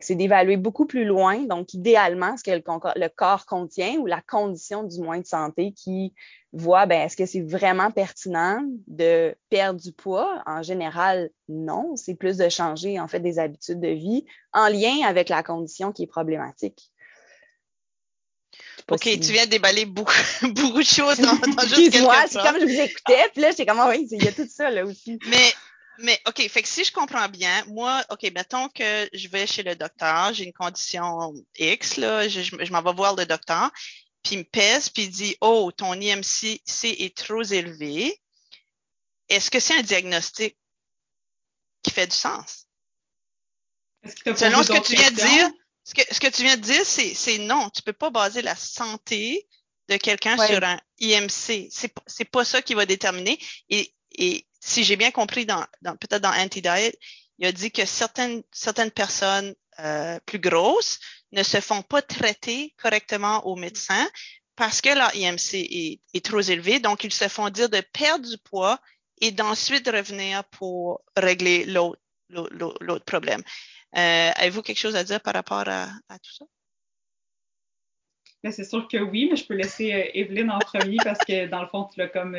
[0.00, 4.84] C'est d'évaluer beaucoup plus loin, donc idéalement, ce que le, corps contient ou la condition
[4.84, 6.14] du moins de santé qui
[6.52, 10.42] voit, ben, est-ce que c'est vraiment pertinent de perdre du poids?
[10.46, 11.94] En général, non.
[11.96, 15.92] C'est plus de changer, en fait, des habitudes de vie en lien avec la condition
[15.92, 16.90] qui est problématique.
[18.90, 22.60] OK, tu viens de déballer beaucoup, beaucoup de choses dans, dans juste Excuse-moi, c'est comme
[22.60, 24.84] je vous écoutais, puis là, j'étais comme, ah oui, il y a tout ça, là
[24.84, 25.18] aussi.
[25.28, 25.52] Mais
[25.98, 29.62] mais OK, fait que si je comprends bien, moi, OK, mettons que je vais chez
[29.62, 33.70] le docteur, j'ai une condition X, là, je, je, m'en vais voir le docteur,
[34.22, 38.18] puis il me pèse, puis il dit Oh, ton IMC est trop élevé.
[39.28, 40.56] Est-ce que c'est un diagnostic
[41.82, 42.66] qui fait du sens?
[44.36, 45.50] Selon ce que tu viens de dire,
[45.84, 47.70] ce que, ce que tu viens de dire, c'est non.
[47.70, 49.46] Tu peux pas baser la santé
[49.88, 51.68] de quelqu'un sur un IMC.
[51.70, 53.38] C'est pas ça qui va déterminer.
[53.68, 56.96] Et, et si j'ai bien compris, peut-être dans Anti-Diet,
[57.38, 58.44] il a dit que certaines,
[58.94, 61.00] personnes euh, plus grosses
[61.32, 64.08] ne se font pas traiter correctement au médecin
[64.54, 66.78] parce que leur IMC est, trop élevé.
[66.78, 68.78] Donc, ils se font dire de perdre du poids
[69.20, 73.42] et d'ensuite revenir pour régler l'autre problème.
[73.96, 76.44] Euh, Avez-vous quelque chose à dire par rapport à, à tout ça?
[78.44, 81.48] Ben, c'est sûr que oui, mais je peux laisser euh, Evelyne en premier parce que
[81.48, 82.36] dans le fond, tu l'as comme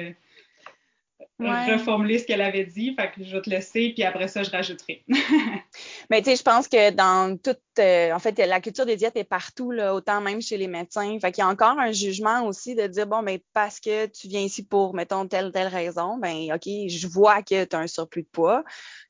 [1.40, 2.96] reformuler ce qu'elle avait dit.
[2.96, 5.04] Fait que je vais te laisser, puis après ça, je rajouterai.
[6.10, 9.16] Mais tu sais, je pense que dans toute, euh, en fait, la culture des diètes
[9.16, 11.18] est partout, là, autant même chez les médecins.
[11.20, 14.06] Fait qu'il y a encore un jugement aussi de dire, bon, mais ben, parce que
[14.08, 17.80] tu viens ici pour, mettons, telle, telle raison, ben, OK, je vois que tu as
[17.80, 18.64] un surplus de poids.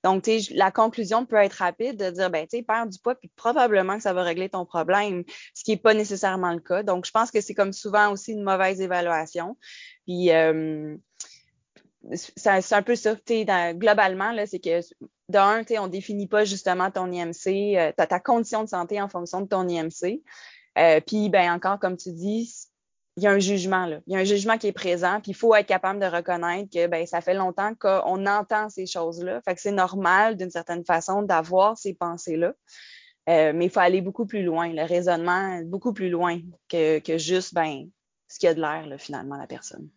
[0.04, 3.00] Donc, tu sais, la conclusion peut être rapide de dire, ben, tu sais, perds du
[3.00, 5.24] poids, puis probablement que ça va régler ton problème,
[5.54, 6.84] ce qui n'est pas nécessairement le cas.
[6.84, 9.58] Donc, je pense que c'est comme souvent aussi une mauvaise évaluation.
[10.06, 10.96] Puis, euh,
[12.12, 13.16] c'est un peu ça.
[13.28, 14.82] Dans, globalement, c'est que
[15.30, 19.48] d'un, on définit pas justement ton IMC, euh, ta condition de santé en fonction de
[19.48, 20.22] ton IMC.
[20.78, 22.52] Euh, puis, ben encore, comme tu dis,
[23.16, 23.86] il y a un jugement.
[24.08, 26.70] Il y a un jugement qui est présent, puis il faut être capable de reconnaître
[26.74, 29.42] que ben, ça fait longtemps qu'on entend ces choses-là.
[29.46, 32.54] Fait que c'est normal, d'une certaine façon, d'avoir ces pensées-là.
[33.30, 37.18] Euh, mais il faut aller beaucoup plus loin, le raisonnement beaucoup plus loin que, que
[37.18, 37.88] juste ben,
[38.28, 39.90] ce qu'il y a de l'air, finalement, la personne.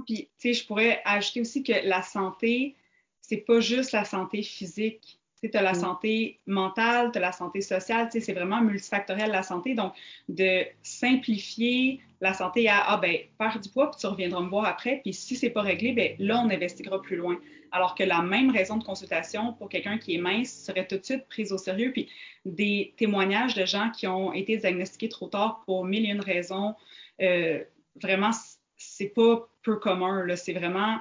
[0.00, 2.74] Puis, tu sais, je pourrais ajouter aussi que la santé,
[3.20, 5.74] c'est pas juste la santé physique, Tu as la Mm.
[5.74, 9.74] santé mentale, tu as la santé sociale, tu sais, c'est vraiment multifactoriel la santé.
[9.74, 9.92] Donc,
[10.28, 14.66] de simplifier la santé à Ah, ben, perds du poids, puis tu reviendras me voir
[14.66, 15.00] après.
[15.02, 17.40] Puis si c'est pas réglé, ben là, on investiguera plus loin.
[17.72, 21.04] Alors que la même raison de consultation pour quelqu'un qui est mince serait tout de
[21.04, 21.90] suite prise au sérieux.
[21.90, 22.08] Puis
[22.44, 26.76] des témoignages de gens qui ont été diagnostiqués trop tard pour mille et une raisons,
[27.20, 27.64] euh,
[28.00, 28.30] vraiment,
[28.96, 30.26] c'est pas peu commun.
[30.36, 30.98] C'est vraiment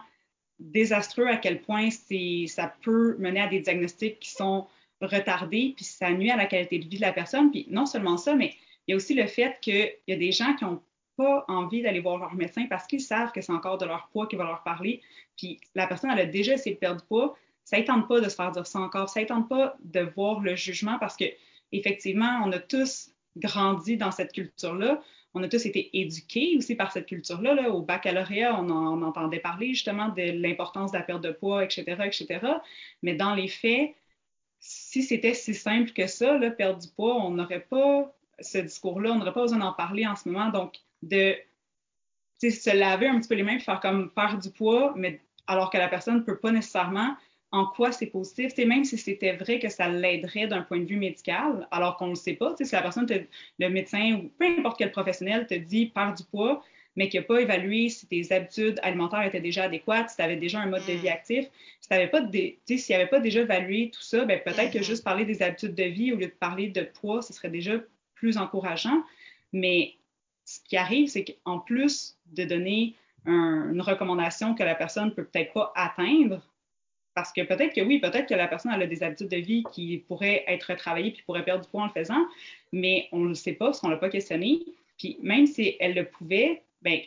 [0.60, 4.68] désastreux à quel point ça peut mener à des diagnostics qui sont
[5.02, 7.52] retardés, puis ça nuit à la qualité de vie de la personne.
[7.52, 8.54] Puis non seulement ça, mais
[8.88, 10.82] il y a aussi le fait qu'il y a des gens qui n'ont
[11.18, 14.28] pas envie d'aller voir leur médecin parce qu'ils savent que c'est encore de leur poids
[14.28, 15.02] qui va leur parler.
[15.38, 17.36] Puis la personne, elle a déjà essayé de perdre du poids.
[17.64, 19.10] Ça ne tente pas de se faire dire ça encore.
[19.10, 21.26] Ça ne tente pas de voir le jugement parce que
[21.72, 25.02] effectivement, on a tous grandi dans cette culture-là.
[25.34, 27.54] On a tous été éduqués aussi par cette culture-là.
[27.54, 27.70] là.
[27.70, 31.84] Au baccalauréat, on, en, entendait parler justement de l'importance de la perte de poids, etc.,
[32.04, 32.40] etc.
[33.02, 33.96] Mais dans les faits,
[34.60, 39.12] si c'était si simple que ça, là, perdre du poids, on n'aurait pas ce discours-là,
[39.12, 40.50] on n'aurait pas besoin d'en parler en ce moment.
[40.50, 41.36] Donc, de
[42.42, 45.70] se laver un petit peu les mains et faire comme perdre du poids, mais alors
[45.70, 47.16] que la personne ne peut pas nécessairement
[47.52, 50.86] en quoi c'est positif, sais, même si c'était vrai que ça l'aiderait d'un point de
[50.86, 53.26] vue médical, alors qu'on ne le sait pas, si la personne, te-
[53.60, 56.64] le médecin ou peu importe quel professionnel te dit perds du poids,
[56.96, 60.36] mais qui n'a pas évalué si tes habitudes alimentaires étaient déjà adéquates, si tu avais
[60.38, 60.98] déjà un mode de Mm.
[60.98, 61.46] vie actif,
[61.80, 64.84] si pas tu sais, s'il n'avait pas déjà évalué tout ça, ben peut-être que Mhm.
[64.84, 67.74] juste parler des habitudes de vie au lieu de parler de poids, ce serait déjà
[68.16, 69.04] plus encourageant.
[69.54, 69.96] Mais
[70.46, 75.12] ce qui arrive, c'est qu'en plus de donner un- une recommandation que la personne ne
[75.12, 76.42] peut peut-être pas atteindre,
[77.14, 79.98] parce que peut-être que oui, peut-être que la personne a des habitudes de vie qui
[80.08, 82.26] pourraient être retravaillées puis pourrait perdre du poids en le faisant,
[82.72, 84.60] mais on ne le sait pas parce qu'on ne l'a pas questionné.
[84.98, 87.00] Puis même si elle le pouvait, ben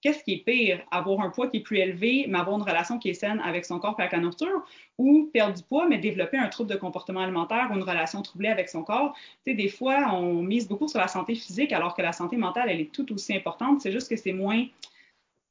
[0.00, 0.80] qu'est-ce qui est pire?
[0.90, 3.64] Avoir un poids qui est plus élevé, mais avoir une relation qui est saine avec
[3.64, 4.62] son corps et avec la nourriture,
[4.96, 8.48] ou perdre du poids, mais développer un trouble de comportement alimentaire ou une relation troublée
[8.48, 9.14] avec son corps?
[9.44, 12.36] Tu sais, des fois, on mise beaucoup sur la santé physique, alors que la santé
[12.36, 13.80] mentale, elle est tout aussi importante.
[13.80, 14.66] C'est juste que c'est moins,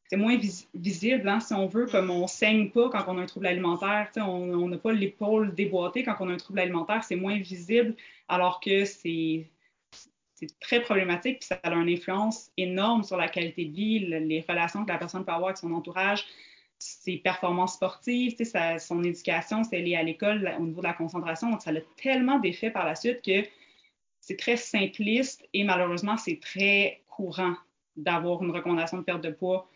[0.09, 3.21] c'est moins vis- visible, hein, si on veut, comme on saigne pas quand on a
[3.21, 4.09] un trouble alimentaire.
[4.17, 7.95] On n'a pas l'épaule déboîtée quand on a un trouble alimentaire, c'est moins visible,
[8.27, 9.45] alors que c'est
[10.39, 14.19] c'est très problématique, puis ça a une influence énorme sur la qualité de vie, le-
[14.19, 16.25] les relations que la personne peut avoir avec son entourage,
[16.77, 20.93] ses performances sportives, sa- son éducation, si elle est à l'école au niveau de la
[20.93, 21.49] concentration.
[21.49, 23.47] Donc, ça a tellement d'effets par la suite que
[24.21, 27.55] c'est très simpliste et malheureusement, c'est très courant
[27.95, 29.67] d'avoir une recommandation de perte de poids,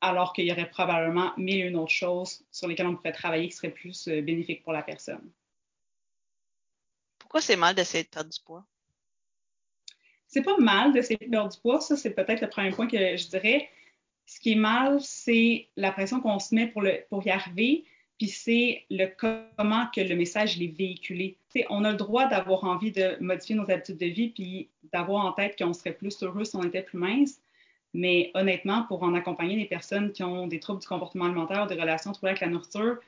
[0.00, 3.48] alors qu'il y aurait probablement mille et une autres choses sur lesquelles on pourrait travailler
[3.48, 5.30] qui seraient plus euh, bénéfiques pour la personne.
[7.18, 8.64] Pourquoi c'est mal d'essayer de perdre du poids?
[10.30, 11.80] c'est pas mal d'essayer de perdre du poids.
[11.80, 13.68] Ça, c'est peut-être le premier point que je dirais.
[14.26, 17.84] Ce qui est mal, c'est la pression qu'on se met pour, le, pour y arriver,
[18.16, 21.36] puis c'est le comment que le message est véhiculé.
[21.48, 25.26] T'sais, on a le droit d'avoir envie de modifier nos habitudes de vie, puis d'avoir
[25.26, 27.40] en tête qu'on serait plus heureux si on était plus mince.
[27.92, 31.74] Mais honnêtement, pour en accompagner des personnes qui ont des troubles du comportement alimentaire, des
[31.74, 32.98] relations troublées avec la nourriture,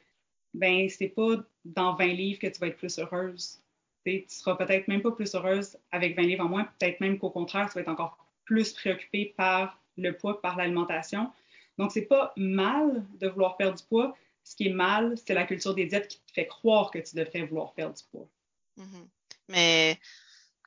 [0.54, 3.60] ben c'est pas dans 20 livres que tu vas être plus heureuse.
[4.04, 7.18] T'sais, tu seras peut-être même pas plus heureuse avec 20 livres en moins, peut-être même
[7.18, 11.30] qu'au contraire, tu vas être encore plus préoccupée par le poids, par l'alimentation.
[11.78, 14.16] Donc, c'est pas mal de vouloir perdre du poids.
[14.44, 17.14] Ce qui est mal, c'est la culture des diètes qui te fait croire que tu
[17.14, 18.28] devrais vouloir perdre du poids.
[18.76, 19.08] Mhm.
[19.48, 19.98] Mais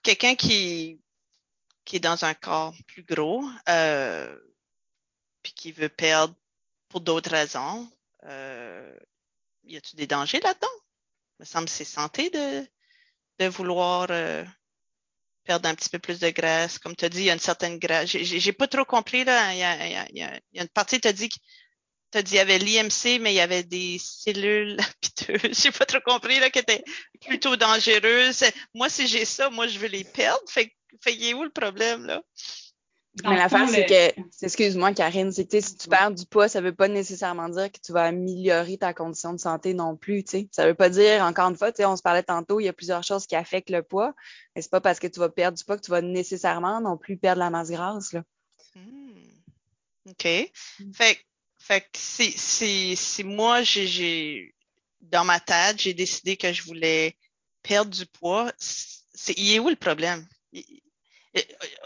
[0.01, 0.99] quelqu'un qui,
[1.85, 4.35] qui est dans un corps plus gros, euh,
[5.43, 6.35] puis qui veut perdre
[6.89, 7.89] pour d'autres raisons,
[8.25, 8.95] euh,
[9.65, 10.67] y a-t-il des dangers là-dedans?
[11.39, 12.67] Il me semble que c'est santé de,
[13.39, 14.45] de vouloir euh,
[15.43, 16.79] perdre un petit peu plus de graisse.
[16.79, 18.09] Comme tu as dit, il y a une certaine graisse.
[18.09, 19.53] J'ai- J'ai pas trop compris, là.
[19.53, 21.29] Il y a, y a- y a une partie, tu as dit
[22.05, 25.61] que tu as dit qu'il y avait l'IMC, mais il y avait des cellules piteuses.
[25.61, 26.83] J'ai pas trop compris, là, qui étaient
[27.21, 28.43] plutôt dangereuses.
[28.73, 30.43] Moi, si j'ai ça, moi, je veux les perdre.
[30.47, 32.21] Fait, fait il est où le problème, là?
[33.23, 36.25] Dans Mais l'affaire, c'est que, excuse-moi, Karine, c'est que tu sais, si tu perds du
[36.25, 39.95] poids, ça veut pas nécessairement dire que tu vas améliorer ta condition de santé non
[39.95, 40.47] plus, tu sais.
[40.51, 42.67] Ça veut pas dire, encore une fois, tu sais, on se parlait tantôt, il y
[42.67, 44.13] a plusieurs choses qui affectent le poids,
[44.53, 46.97] mais c'est pas parce que tu vas perdre du poids que tu vas nécessairement non
[46.97, 48.23] plus perdre la masse grasse, là.
[48.75, 49.13] Hmm.
[50.09, 50.51] OK.
[50.93, 51.17] Fait,
[51.67, 54.55] fait que si, si, si moi, j'ai, j'ai,
[55.01, 57.17] dans ma tête, j'ai décidé que je voulais
[57.63, 60.27] perdre du poids, c'est, il est où le problème?
[60.51, 60.63] Il-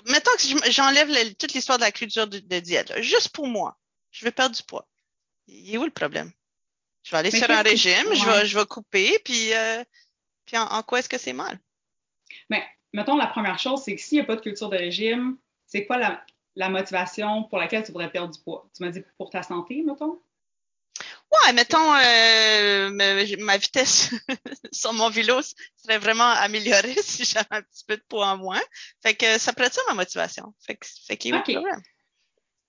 [0.06, 3.02] mettons que je- j'enlève le- toute l'histoire de la culture de, de diète, là.
[3.02, 3.80] juste pour moi,
[4.12, 4.88] je veux perdre du poids.
[5.48, 6.32] Il est où le problème?
[7.04, 9.84] Je vais aller Mais sur un que- régime, je, vais, je vais couper, puis, euh,
[10.46, 11.58] puis en, en quoi est-ce que c'est mal?
[12.50, 12.64] Mais
[12.94, 15.86] mettons, la première chose, c'est que s'il n'y a pas de culture de régime, c'est
[15.86, 16.24] quoi la,
[16.60, 18.70] la motivation pour laquelle tu voudrais perdre du poids?
[18.76, 20.20] Tu m'as dit pour ta santé, mettons?
[21.32, 24.14] Ouais, mettons, euh, ma, vitesse
[24.74, 25.40] sur mon vélo
[25.78, 28.60] serait vraiment améliorée si j'avais un petit peu de poids en moins.
[29.02, 30.54] Fait que ça pourrait être ça ma motivation.
[30.60, 31.44] Fait que, fait qu'il y a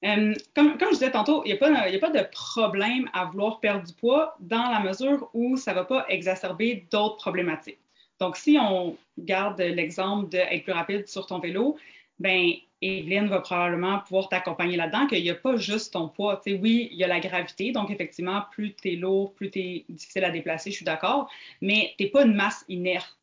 [0.02, 3.60] euh, comme, comme, je disais tantôt, il n'y a, a, pas de problème à vouloir
[3.60, 7.80] perdre du poids dans la mesure où ça ne va pas exacerber d'autres problématiques.
[8.18, 11.76] Donc, si on garde l'exemple d'être plus rapide sur ton vélo,
[12.18, 16.40] ben Evelyne va probablement pouvoir t'accompagner là-dedans, qu'il n'y a pas juste ton poids.
[16.46, 19.84] oui, il y a la gravité, donc effectivement, plus tu es lourd, plus tu es
[19.88, 23.16] difficile à déplacer, je suis d'accord, mais tu n'es pas une masse inerte.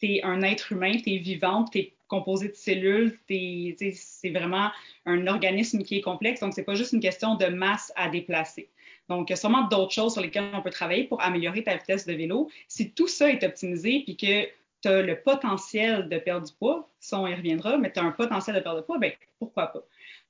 [0.00, 4.70] Tu es un être humain, tu es vivante, tu es composé de cellules, c'est vraiment
[5.06, 8.68] un organisme qui est complexe, donc c'est pas juste une question de masse à déplacer.
[9.08, 11.76] Donc, il y a sûrement d'autres choses sur lesquelles on peut travailler pour améliorer ta
[11.76, 12.48] vitesse de vélo.
[12.68, 14.48] Si tout ça est optimisé puis que
[14.82, 18.02] tu as le potentiel de perdre du poids, ça on y reviendra, mais tu as
[18.02, 19.82] un potentiel de perdre du poids, bien, pourquoi pas?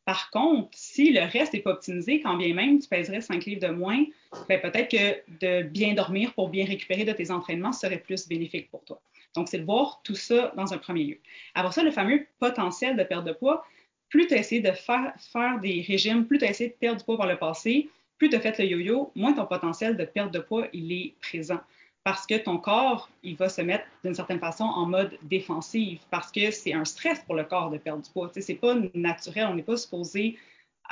[0.05, 3.67] Par contre, si le reste n'est pas optimisé, quand bien même tu pèserais 5 livres
[3.67, 4.05] de moins,
[4.49, 8.71] ben, peut-être que de bien dormir pour bien récupérer de tes entraînements serait plus bénéfique
[8.71, 9.01] pour toi.
[9.35, 11.19] Donc, c'est de voir tout ça dans un premier lieu.
[11.55, 13.65] Après ça, le fameux potentiel de perte de poids,
[14.09, 16.99] plus tu as essayé de faire, faire des régimes, plus tu as essayé de perdre
[16.99, 17.89] du poids par le passé,
[18.19, 21.15] plus tu as fait le yo-yo, moins ton potentiel de perte de poids, il est
[21.21, 21.61] présent.
[22.05, 26.33] Parce que ton corps, il va se mettre d'une certaine façon en mode défensif, parce
[26.33, 28.31] que c'est un stress pour le corps de perdre du poids.
[28.35, 30.37] Ce n'est pas naturel, on n'est pas supposé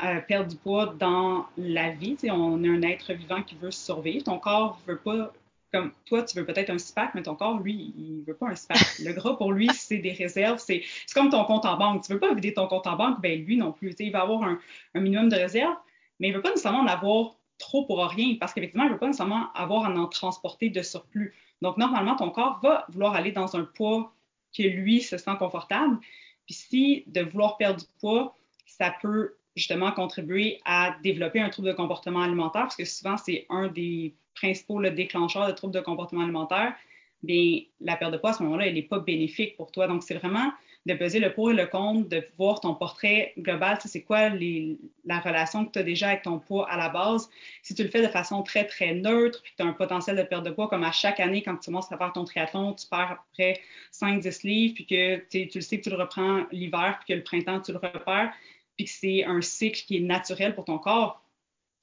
[0.05, 2.17] euh, perdre du poids dans la vie.
[2.25, 4.25] on est un être vivant qui veut survivre.
[4.25, 5.33] Ton corps ne veut pas
[5.73, 8.57] comme toi, tu veux peut-être un SPAC, mais ton corps, lui, il veut pas un
[8.57, 8.79] SPAC.
[9.05, 10.59] Le gras, pour lui, c'est des réserves.
[10.59, 10.83] C'est
[11.15, 12.05] comme ton compte en banque.
[12.05, 13.95] Tu veux pas vider ton compte en banque, ben lui non plus.
[13.99, 14.59] il va avoir un,
[14.95, 15.77] un, minimum de réserves
[16.21, 18.95] mais il ne veut pas nécessairement en avoir trop pour rien parce qu'effectivement, il ne
[18.95, 21.35] veut pas nécessairement avoir à en transporter de surplus.
[21.63, 24.13] Donc, normalement, ton corps va vouloir aller dans un poids
[24.57, 25.99] que lui se sent confortable.
[26.47, 28.35] Puis si de vouloir perdre du poids,
[28.67, 33.47] ça peut justement contribuer à développer un trouble de comportement alimentaire, parce que souvent, c'est
[33.51, 36.75] un des principaux déclencheurs de troubles de comportement alimentaire,
[37.23, 39.87] bien, la perte de poids à ce moment-là, elle n'est pas bénéfique pour toi.
[39.87, 40.51] Donc, c'est vraiment
[40.87, 45.21] de peser le pour et le contre, de voir ton portrait global, c'est quoi la
[45.21, 47.29] relation que tu as déjà avec ton poids à la base?
[47.63, 50.17] Si tu le fais de façon très, très neutre, puis que tu as un potentiel
[50.17, 52.73] de perte de poids, comme à chaque année, quand tu commences à faire ton triathlon,
[52.73, 53.61] tu perds à peu près
[53.93, 57.25] 5-10 livres, puis que tu le sais que tu le reprends l'hiver, puis que le
[57.25, 58.33] printemps, tu le repères,
[58.77, 61.23] puis que c'est un cycle qui est naturel pour ton corps,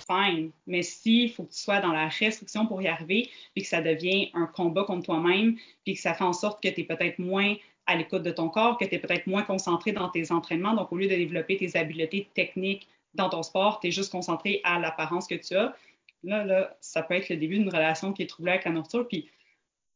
[0.08, 0.50] fine.
[0.66, 3.82] Mais s'il faut que tu sois dans la restriction pour y arriver, puis que ça
[3.82, 7.20] devient un combat contre toi-même, puis que ça fait en sorte que tu es peut-être
[7.20, 7.56] moins
[7.88, 10.74] à l'écoute de ton corps, que tu es peut-être moins concentré dans tes entraînements.
[10.74, 14.62] Donc, au lieu de développer tes habiletés techniques dans ton sport, tu es juste concentré
[14.64, 15.76] à l'apparence que tu as.
[16.24, 19.08] Là, là, ça peut être le début d'une relation qui est troublée avec la nourriture.
[19.08, 19.30] Puis,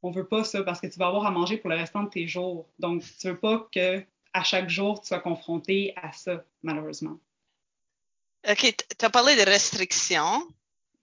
[0.03, 2.09] on veut pas ça parce que tu vas avoir à manger pour le restant de
[2.09, 2.67] tes jours.
[2.79, 7.19] Donc, tu veux pas que à chaque jour, tu sois confronté à ça, malheureusement.
[8.49, 10.47] OK, tu as parlé de restrictions.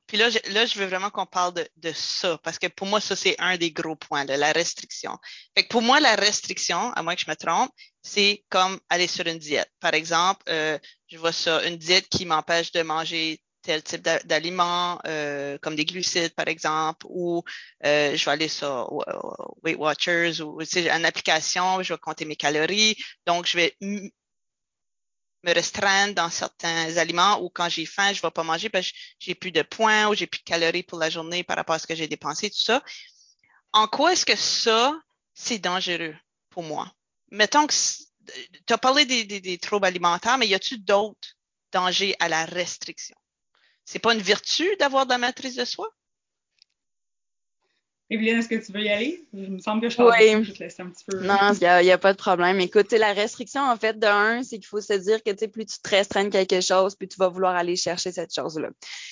[0.08, 2.86] Puis là, je, là, je veux vraiment qu'on parle de, de, ça, parce que pour
[2.86, 5.12] moi, ça, c'est un des gros points, de la restriction.
[5.54, 7.70] Fait que pour moi, la restriction, à moins que je me trompe,
[8.02, 9.70] c'est comme aller sur une diète.
[9.80, 14.98] Par exemple, euh, je vois ça, une diète qui m'empêche de manger tel type d'aliments,
[15.06, 17.42] euh, comme des glucides, par exemple, ou
[17.84, 18.90] euh, je vais aller sur
[19.62, 22.96] Weight Watchers ou une application, je vais compter mes calories.
[23.26, 23.76] Donc, je vais
[25.44, 28.90] me restreindre dans certains aliments ou quand j'ai faim, je ne vais pas manger parce
[28.90, 31.76] que j'ai plus de points ou j'ai plus de calories pour la journée par rapport
[31.76, 32.82] à ce que j'ai dépensé, tout ça.
[33.72, 34.98] En quoi est-ce que ça,
[35.34, 36.16] c'est dangereux
[36.50, 36.92] pour moi?
[37.30, 37.74] Mettons que
[38.66, 41.36] tu as parlé des, troubles alimentaires, mais y a-t-il d'autres
[41.72, 43.16] dangers à la restriction?
[43.84, 45.88] C'est pas une vertu d'avoir de la maîtrise de soi?
[48.10, 49.22] Evelyne, est-ce que tu veux y aller?
[49.34, 50.42] Il me semble que je oui.
[50.42, 51.20] je te laisse un petit peu.
[51.20, 52.58] Non, il n'y a, pas de problème.
[52.58, 55.78] Écoute, la restriction, en fait, de un, c'est qu'il faut se dire que plus tu
[55.78, 58.70] te restreins quelque chose, plus tu vas vouloir aller chercher cette chose-là.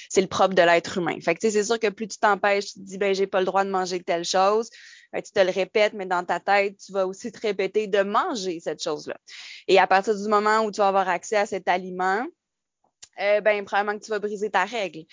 [0.08, 1.18] C'est le propre de l'être humain.
[1.20, 3.46] Fait que c'est sûr que plus tu t'empêches, tu te dis ben j'ai pas le
[3.46, 4.70] droit de manger telle chose.
[5.14, 8.60] tu te le répètes, mais dans ta tête, tu vas aussi te répéter de manger
[8.60, 9.18] cette chose-là.
[9.68, 12.24] Et à partir du moment où tu vas avoir accès à cet aliment,
[13.20, 15.04] euh, ben probablement que tu vas briser ta règle.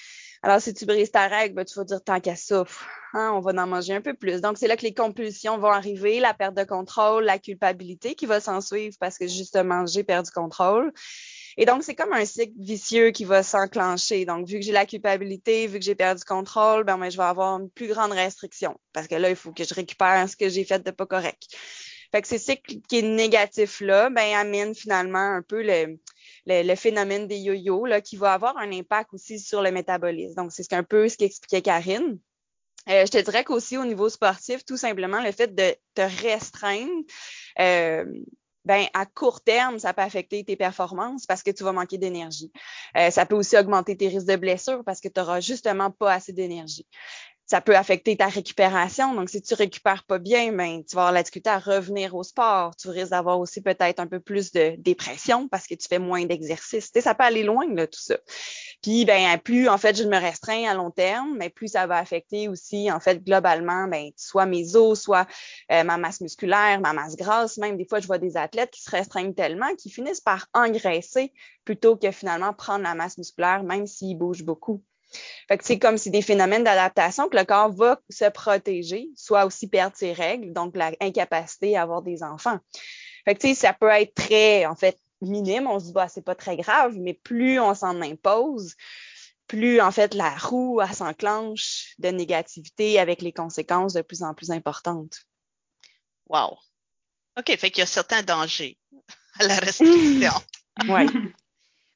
[0.45, 2.65] Alors, si tu brises ta règle, ben, tu vas dire tant qu'à ça,
[3.13, 4.41] hein, on va en manger un peu plus.
[4.41, 8.25] Donc, c'est là que les compulsions vont arriver, la perte de contrôle, la culpabilité qui
[8.25, 10.91] va s'en suivre parce que justement, j'ai perdu contrôle.
[11.55, 14.25] Et donc, c'est comme un cycle vicieux qui va s'enclencher.
[14.25, 17.23] Donc, vu que j'ai la culpabilité, vu que j'ai perdu contrôle, ben, ben, je vais
[17.23, 20.49] avoir une plus grande restriction parce que là, il faut que je récupère ce que
[20.49, 21.43] j'ai fait de pas correct.
[22.11, 25.61] Fait que ces cycles qui est négatif-là, ben, amènent finalement un peu
[26.45, 30.35] le, phénomène des yo-yo, qui va avoir un impact aussi sur le métabolisme.
[30.35, 32.19] Donc, c'est un peu ce qu'expliquait Karine.
[32.89, 36.91] Euh, je te dirais qu'aussi au niveau sportif, tout simplement, le fait de te restreindre,
[37.59, 38.05] euh,
[38.65, 42.51] ben à court terme, ça peut affecter tes performances parce que tu vas manquer d'énergie.
[42.97, 46.13] Euh, ça peut aussi augmenter tes risques de blessure parce que tu n'auras justement pas
[46.13, 46.87] assez d'énergie
[47.53, 49.13] ça peut affecter ta récupération.
[49.13, 52.23] Donc, si tu récupères pas bien, ben, tu vas avoir la difficulté à revenir au
[52.23, 52.75] sport.
[52.75, 56.25] Tu risques d'avoir aussi peut-être un peu plus de dépression parce que tu fais moins
[56.25, 56.91] d'exercice.
[56.91, 58.17] Tu sais, ça peut aller loin, là, tout ça.
[58.81, 61.99] Puis, ben, plus, en fait, je me restreins à long terme, mais plus ça va
[61.99, 65.27] affecter aussi, en fait, globalement, ben, soit mes os, soit
[65.71, 67.59] euh, ma masse musculaire, ma masse grasse.
[67.59, 71.31] Même des fois, je vois des athlètes qui se restreignent tellement qu'ils finissent par engraisser
[71.65, 74.81] plutôt que finalement prendre la masse musculaire, même s'ils bougent beaucoup.
[75.47, 79.45] Fait que c'est comme si des phénomènes d'adaptation que le corps va se protéger, soit
[79.45, 82.59] aussi perdre ses règles, donc l'incapacité à avoir des enfants.
[83.25, 85.67] Fait que ça peut être très, en fait, minime.
[85.67, 88.75] On se dit, bah, c'est pas très grave, mais plus on s'en impose,
[89.47, 94.51] plus, en fait, la roue, s'enclenche de négativité avec les conséquences de plus en plus
[94.51, 95.21] importantes.
[96.27, 96.57] Wow.
[97.37, 98.77] OK, fait qu'il y a certains dangers
[99.39, 100.31] à la restriction.
[100.87, 101.07] oui.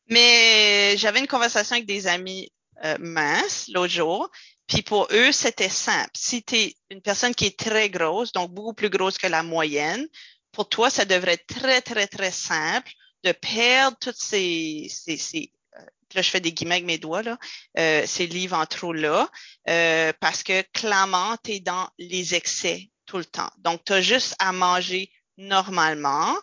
[0.09, 2.51] Mais j'avais une conversation avec des amis
[2.83, 4.29] euh, mince l'autre jour.
[4.67, 6.11] Puis pour eux, c'était simple.
[6.15, 9.43] Si tu es une personne qui est très grosse, donc beaucoup plus grosse que la
[9.43, 10.07] moyenne,
[10.51, 12.91] pour toi, ça devrait être très, très, très simple
[13.23, 17.23] de perdre toutes ces, ces, ces euh, là, je fais des guillemets avec mes doigts,
[17.23, 17.37] là,
[17.77, 19.29] euh, ces livres en trop là,
[19.69, 23.49] euh, parce que clairement, tu es dans les excès tout le temps.
[23.59, 26.35] Donc, tu as juste à manger normalement,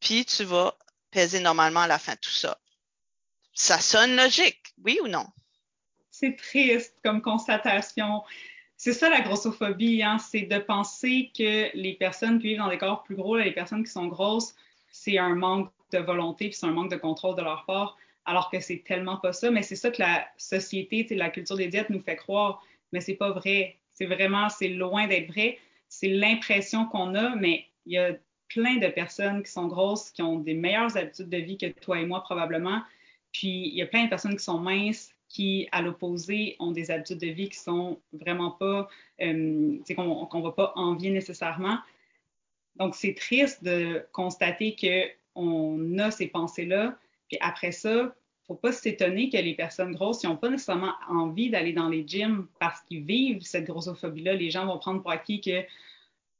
[0.00, 0.76] puis tu vas
[1.10, 2.58] peser normalement à la fin de tout ça.
[3.54, 5.26] Ça sonne logique, oui ou non?
[6.22, 8.22] C'est triste comme constatation.
[8.76, 10.18] C'est ça la grossophobie, hein?
[10.18, 13.84] c'est de penser que les personnes qui vivent dans des corps plus gros, les personnes
[13.84, 14.54] qui sont grosses,
[14.90, 18.50] c'est un manque de volonté, puis c'est un manque de contrôle de leur part, alors
[18.50, 19.50] que c'est tellement pas ça.
[19.50, 23.14] Mais c'est ça que la société, la culture des diètes nous fait croire, mais c'est
[23.14, 23.76] pas vrai.
[23.90, 25.58] C'est vraiment, c'est loin d'être vrai.
[25.88, 28.12] C'est l'impression qu'on a, mais il y a
[28.48, 31.98] plein de personnes qui sont grosses, qui ont des meilleures habitudes de vie que toi
[31.98, 32.80] et moi probablement.
[33.32, 36.90] Puis il y a plein de personnes qui sont minces, qui, à l'opposé, ont des
[36.90, 38.86] habitudes de vie qui sont vraiment pas,
[39.22, 41.78] euh, qu'on ne va pas envier nécessairement.
[42.76, 44.76] Donc, c'est triste de constater
[45.34, 46.98] qu'on a ces pensées-là.
[47.28, 48.10] Puis après ça, il ne
[48.46, 52.46] faut pas s'étonner que les personnes grosses n'ont pas nécessairement envie d'aller dans les gyms
[52.60, 54.34] parce qu'ils vivent cette grossophobie-là.
[54.34, 55.64] Les gens vont prendre pour acquis que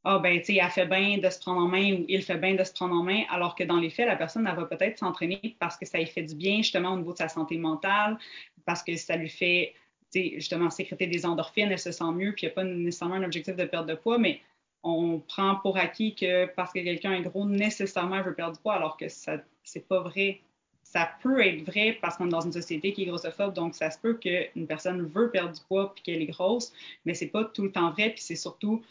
[0.05, 2.37] ah ben tu sais, elle fait bien de se prendre en main ou il fait
[2.37, 4.65] bien de se prendre en main, alors que dans les faits, la personne, elle va
[4.65, 7.57] peut-être s'entraîner parce que ça lui fait du bien justement au niveau de sa santé
[7.57, 8.19] mentale,
[8.65, 9.75] parce que ça lui fait
[10.15, 13.25] justement sécréter des endorphines, elle se sent mieux, puis il n'y a pas nécessairement un
[13.25, 14.41] objectif de perte de poids, mais
[14.83, 18.75] on prend pour acquis que parce que quelqu'un est gros, nécessairement veut perdre du poids,
[18.75, 20.41] alors que ça c'est pas vrai.
[20.83, 23.91] Ça peut être vrai parce qu'on est dans une société qui est grossophobe, donc ça
[23.91, 26.73] se peut qu'une personne veut perdre du poids puis qu'elle est grosse,
[27.05, 28.83] mais c'est pas tout le temps vrai, puis c'est surtout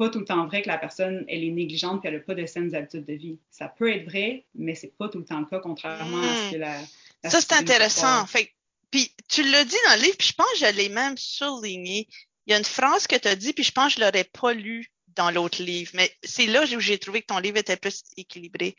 [0.00, 2.34] pas tout le temps vrai que la personne, elle est négligente et elle n'a pas
[2.34, 3.38] de saines habitudes de vie.
[3.50, 6.52] Ça peut être vrai, mais c'est pas tout le temps le cas, contrairement à ce
[6.52, 6.80] que la.
[7.28, 8.24] ça, c'est intéressant.
[8.26, 8.50] Fait,
[8.90, 12.08] puis tu l'as dit dans le livre, puis je pense que je l'ai même surligné.
[12.46, 14.24] Il y a une phrase que tu as dit, puis je pense que je l'aurais
[14.24, 17.76] pas lu dans l'autre livre, mais c'est là où j'ai trouvé que ton livre était
[17.76, 18.76] plus équilibré.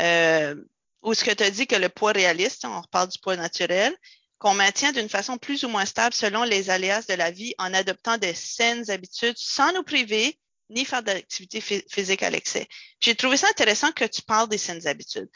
[0.00, 0.54] Euh,
[1.02, 3.94] où ce que tu as dit que le poids réaliste, on reparle du poids naturel,
[4.38, 7.72] qu'on maintient d'une façon plus ou moins stable selon les aléas de la vie en
[7.72, 10.38] adoptant des saines habitudes sans nous priver
[10.70, 12.66] ni faire d'activité physique à l'excès.
[13.00, 15.28] J'ai trouvé ça intéressant que tu parles des saines habitudes.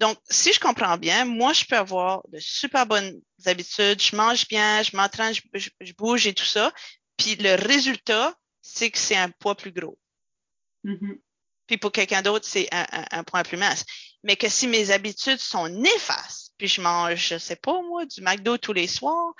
[0.00, 4.48] Donc, si je comprends bien, moi, je peux avoir de super bonnes habitudes, je mange
[4.48, 6.72] bien, je m'entraîne, je, bouge et tout ça.
[7.18, 9.98] Puis le résultat, c'est que c'est un poids plus gros.
[10.86, 11.20] Mm-hmm.
[11.66, 13.84] Puis pour quelqu'un d'autre, c'est un, un, point plus mince.
[14.24, 18.22] Mais que si mes habitudes sont néfastes, puis je mange, je sais pas moi, du
[18.22, 19.34] McDo tous les soirs,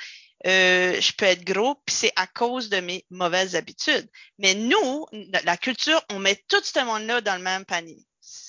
[0.47, 4.09] euh, je peux être gros, puis c'est à cause de mes mauvaises habitudes.
[4.39, 5.07] Mais nous,
[5.43, 8.05] la culture, on met tout ce monde-là dans le même panier.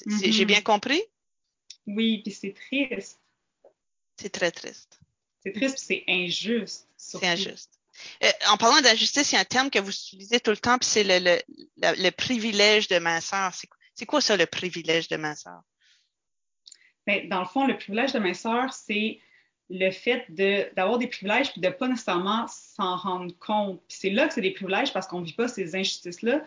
[0.07, 0.45] J'ai mm-hmm.
[0.45, 1.01] bien compris?
[1.88, 3.20] Oui, puis c'est triste.
[4.18, 5.00] C'est très triste.
[5.44, 6.88] C'est triste, c'est injuste.
[6.98, 7.80] C'est injuste.
[8.24, 10.78] Euh, en parlant d'injustice, il y a un terme que vous utilisez tout le temps,
[10.78, 13.54] puis c'est le, le, le, privilège de minceur.
[13.96, 15.62] C'est quoi ça, le privilège de minceur?
[17.06, 19.20] Bien, dans le fond, le privilège de minceur, c'est
[19.70, 20.26] le fait
[20.76, 23.82] d'avoir des privilèges puis de pas nécessairement s'en rendre compte.
[23.88, 26.44] Puis c'est là que c'est des privilèges parce qu'on ne vit pas ces injustices-là.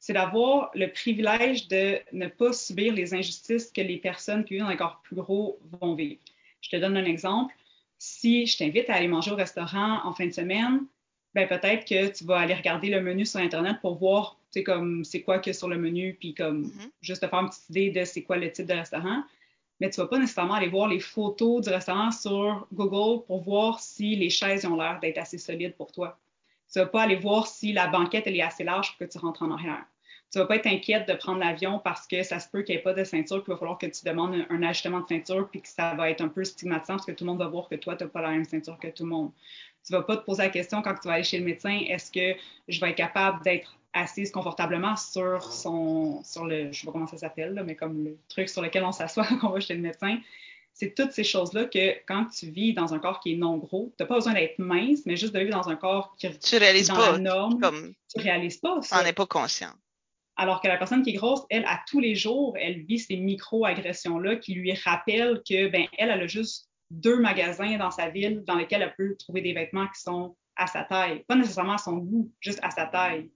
[0.00, 4.62] C'est d'avoir le privilège de ne pas subir les injustices que les personnes qui vivent
[4.62, 6.20] dans un corps plus gros vont vivre.
[6.60, 7.54] Je te donne un exemple.
[7.98, 10.86] Si je t'invite à aller manger au restaurant en fin de semaine,
[11.34, 14.62] ben peut-être que tu vas aller regarder le menu sur Internet pour voir, tu sais,
[14.62, 16.90] comme c'est quoi que sur le menu, puis comme mm-hmm.
[17.00, 19.24] juste te faire une petite idée de c'est quoi le type de restaurant
[19.80, 23.80] mais tu vas pas nécessairement aller voir les photos du restaurant sur Google pour voir
[23.80, 26.18] si les chaises ont l'air d'être assez solides pour toi.
[26.72, 29.42] Tu vas pas aller voir si la banquette est assez large pour que tu rentres
[29.42, 29.84] en arrière.
[30.30, 32.80] tu vas pas être inquiète de prendre l'avion parce que ça se peut qu'il n'y
[32.80, 35.48] ait pas de ceinture, puis il va falloir que tu demandes un, ajustement de ceinture,
[35.50, 37.68] puis que ça va être un peu stigmatisant parce que tout le monde va voir
[37.68, 39.32] que toi, tu n'as pas la même ceinture que tout le monde.
[39.86, 41.80] Tu ne vas pas te poser la question quand tu vas aller chez le médecin,
[41.88, 42.38] est-ce que
[42.68, 47.06] je vais être capable d'être assise confortablement sur son, sur le, je sais pas comment
[47.06, 49.80] ça s'appelle, mais comme le truc sur lequel on s'assoit quand on va chez le
[49.80, 50.18] médecin.
[50.80, 53.92] C'est toutes ces choses-là que quand tu vis dans un corps qui est non gros,
[53.96, 56.56] tu n'as pas besoin d'être mince, mais juste de vivre dans un corps qui tu
[56.56, 57.58] réalises dans pas, la norme.
[57.60, 59.02] Comme, tu réalises pas ça.
[59.02, 59.72] N'en es pas conscient.
[60.36, 63.16] Alors que la personne qui est grosse, elle, à tous les jours, elle vit ces
[63.16, 68.44] micro-agressions-là qui lui rappellent que, ben, elle, elle a juste deux magasins dans sa ville
[68.46, 71.24] dans lesquels elle peut trouver des vêtements qui sont à sa taille.
[71.26, 73.28] Pas nécessairement à son goût, juste à sa taille.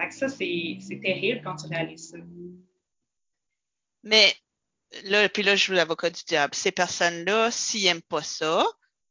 [0.00, 2.18] Fait que ça, c'est terrible quand tu réalises ça.
[4.04, 4.32] Mais
[5.04, 6.54] là, puis là, je joue l'avocat du diable.
[6.54, 8.66] Ces personnes-là, s'ils n'aiment pas ça,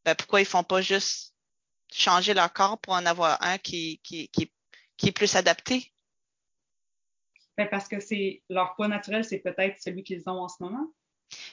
[0.06, 1.34] ben pourquoi ils font pas juste
[1.92, 4.52] changer leur corps pour en avoir un qui, qui, qui,
[4.98, 5.94] qui est plus adapté?
[7.58, 10.92] Ben parce que c'est leur poids naturel, c'est peut-être celui qu'ils ont en ce moment.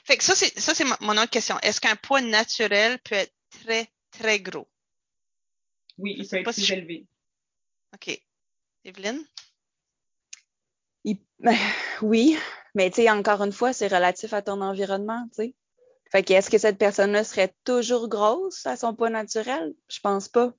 [0.03, 1.59] Fait que ça, c'est ça, c'est mon autre question.
[1.59, 4.67] Est-ce qu'un poids naturel peut être très, très gros?
[5.97, 7.05] Oui, il peut être plus élevé.
[7.93, 8.19] OK.
[8.83, 9.23] Evelyne?
[11.41, 11.57] Ben,
[12.03, 12.37] oui,
[12.75, 15.55] mais tu sais, encore une fois, c'est relatif à ton environnement, tu sais.
[16.11, 19.73] Fait que est-ce que cette personne-là serait toujours grosse à son poids naturel?
[19.89, 20.53] Je pense pas.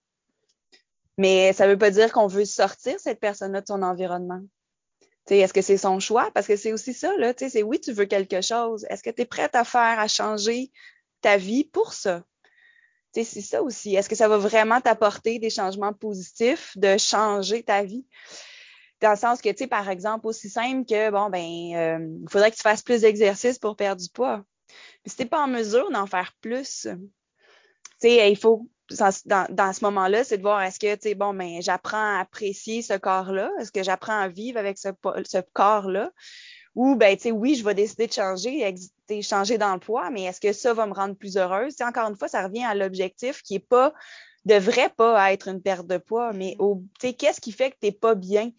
[1.18, 4.40] Mais ça veut pas dire qu'on veut sortir cette personne-là de son environnement.
[5.28, 6.30] Est-ce que c'est son choix?
[6.32, 7.32] Parce que c'est aussi ça, là.
[7.36, 8.86] C'est oui, tu veux quelque chose.
[8.88, 10.72] Est-ce que tu es prête à faire, à changer
[11.20, 12.24] ta vie pour ça?
[13.14, 13.94] C'est ça aussi.
[13.94, 18.06] Est-ce que ça va vraiment t'apporter des changements positifs de changer ta vie?
[19.02, 21.98] Dans le sens que, tu sais, par exemple, aussi simple que, bon, ben, il euh,
[22.30, 24.44] faudrait que tu fasses plus d'exercices pour perdre du poids.
[25.04, 26.98] Mais si tu n'es pas en mesure d'en faire plus, tu
[27.98, 28.68] sais, il faut
[29.26, 32.20] dans, dans, ce moment-là, c'est de voir est-ce que, tu sais, bon, ben, j'apprends à
[32.20, 33.50] apprécier ce corps-là?
[33.60, 34.88] Est-ce que j'apprends à vivre avec ce,
[35.24, 36.10] ce corps-là?
[36.74, 38.74] Ou, ben, tu sais, oui, je vais décider de changer,
[39.22, 41.74] changer dans le poids, mais est-ce que ça va me rendre plus heureuse?
[41.74, 43.92] T'sais, encore une fois, ça revient à l'objectif qui est pas,
[44.44, 46.82] devrait pas être une perte de poids, mais mm-hmm.
[46.98, 48.50] tu sais, qu'est-ce qui fait que tu n'es pas bien?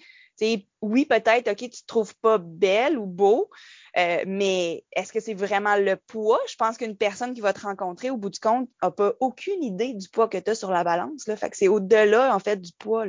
[0.82, 3.50] Oui, peut-être, OK, tu te trouves pas belle ou beau,
[3.98, 6.40] euh, mais est-ce que c'est vraiment le poids?
[6.50, 9.64] Je pense qu'une personne qui va te rencontrer, au bout du compte, n'a pas aucune
[9.64, 11.28] idée du poids que tu as sur la balance.
[11.28, 11.38] Là.
[11.38, 13.06] Fait que c'est au-delà, en fait, du poids.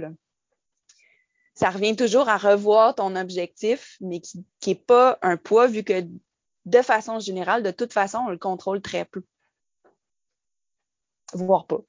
[1.55, 6.05] Ça revient toujours à revoir ton objectif, mais qui n'est pas un poids, vu que
[6.66, 9.22] de façon générale, de toute façon, on le contrôle très peu.
[11.33, 11.81] Voire pas.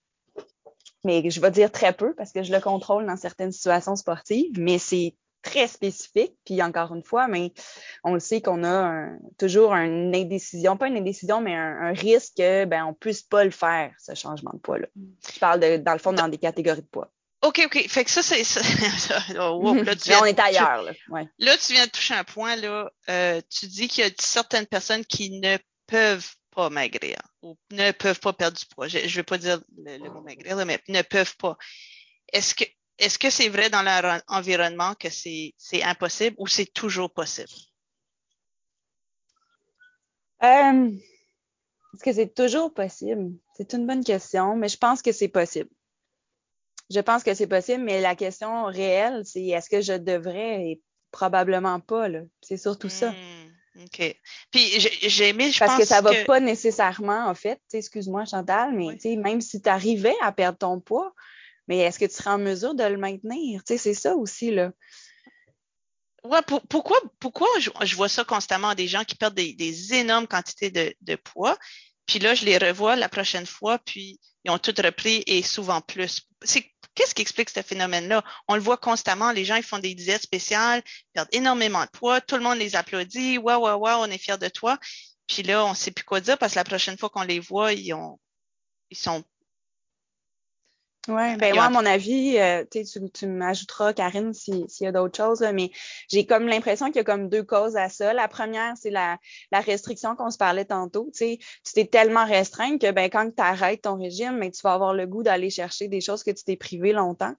[1.04, 4.60] Mais je vais dire très peu parce que je le contrôle dans certaines situations sportives,
[4.60, 5.16] mais c'est
[5.46, 6.34] très spécifique.
[6.44, 7.54] Puis encore une fois, mais
[8.04, 12.66] on le sait qu'on a toujours une indécision, pas une indécision, mais un, risque que
[12.66, 14.88] ben on puisse pas le faire ce changement de poids là.
[15.34, 17.12] Je parle de, dans le fond dans des catégories de poids.
[17.44, 17.88] OK, OK.
[17.88, 18.62] Fait que ça, c'est ça.
[19.40, 20.82] Oh, là, on est ailleurs.
[20.82, 20.92] Là.
[21.10, 21.28] Ouais.
[21.38, 22.56] là, tu viens de toucher un point.
[22.56, 22.90] Là.
[23.10, 27.92] Euh, tu dis qu'il y a certaines personnes qui ne peuvent pas maigrir ou ne
[27.92, 28.88] peuvent pas perdre du poids.
[28.88, 31.56] Je ne vais pas dire le, le mot maigrir, mais ne peuvent pas.
[32.34, 32.64] Est-ce que
[32.98, 37.50] est-ce que c'est vrai dans leur environnement que c'est impossible ou c'est toujours possible?
[40.44, 40.92] Euh,
[41.94, 43.34] est-ce que c'est toujours possible?
[43.56, 45.70] C'est une bonne question, mais je pense que c'est possible.
[46.90, 50.68] Je pense que c'est possible, mais la question réelle, c'est est-ce que je devrais?
[50.68, 50.82] Et
[51.12, 52.08] probablement pas.
[52.42, 53.12] C'est surtout ça.
[53.12, 54.16] Hmm, OK.
[54.52, 58.74] Puis j'ai aimé, je Parce pense que ça va pas nécessairement, en fait, excuse-moi Chantal,
[58.74, 61.14] mais même si tu arrivais à perdre ton poids,
[61.68, 63.64] mais est-ce que tu seras en mesure de le maintenir?
[63.64, 64.72] Tu sais, c'est ça aussi, là.
[66.24, 68.74] Ouais, pourquoi, pourquoi je, vois ça constamment?
[68.74, 71.56] Des gens qui perdent des, énormes quantités de, poids,
[72.08, 75.82] puis là, je les revois la prochaine fois, puis ils ont tout repris et souvent
[75.82, 76.22] plus.
[76.96, 78.24] qu'est-ce qui explique ce phénomène-là?
[78.48, 80.82] On le voit constamment, les gens, ils font des diètes spéciales,
[81.14, 84.38] perdent énormément de poids, tout le monde les applaudit, waouh, waouh, waouh, on est fiers
[84.40, 84.80] de toi.
[85.28, 87.40] Puis là, on ne sait plus quoi dire parce que la prochaine fois qu'on les
[87.40, 88.20] voit, ils ont,
[88.90, 89.24] ils sont
[91.08, 95.18] oui, ben moi, à mon avis, euh, tu, tu m'ajouteras, Karine, s'il y a d'autres
[95.18, 95.70] choses, mais
[96.10, 98.14] j'ai comme l'impression qu'il y a comme deux causes à ça.
[98.14, 99.20] La première, c'est la,
[99.52, 101.12] la restriction qu'on se parlait tantôt.
[101.16, 101.38] Tu
[101.74, 105.06] t'es tellement restreint que ben, quand tu arrêtes ton régime, ben, tu vas avoir le
[105.06, 107.36] goût d'aller chercher des choses que tu t'es privé longtemps.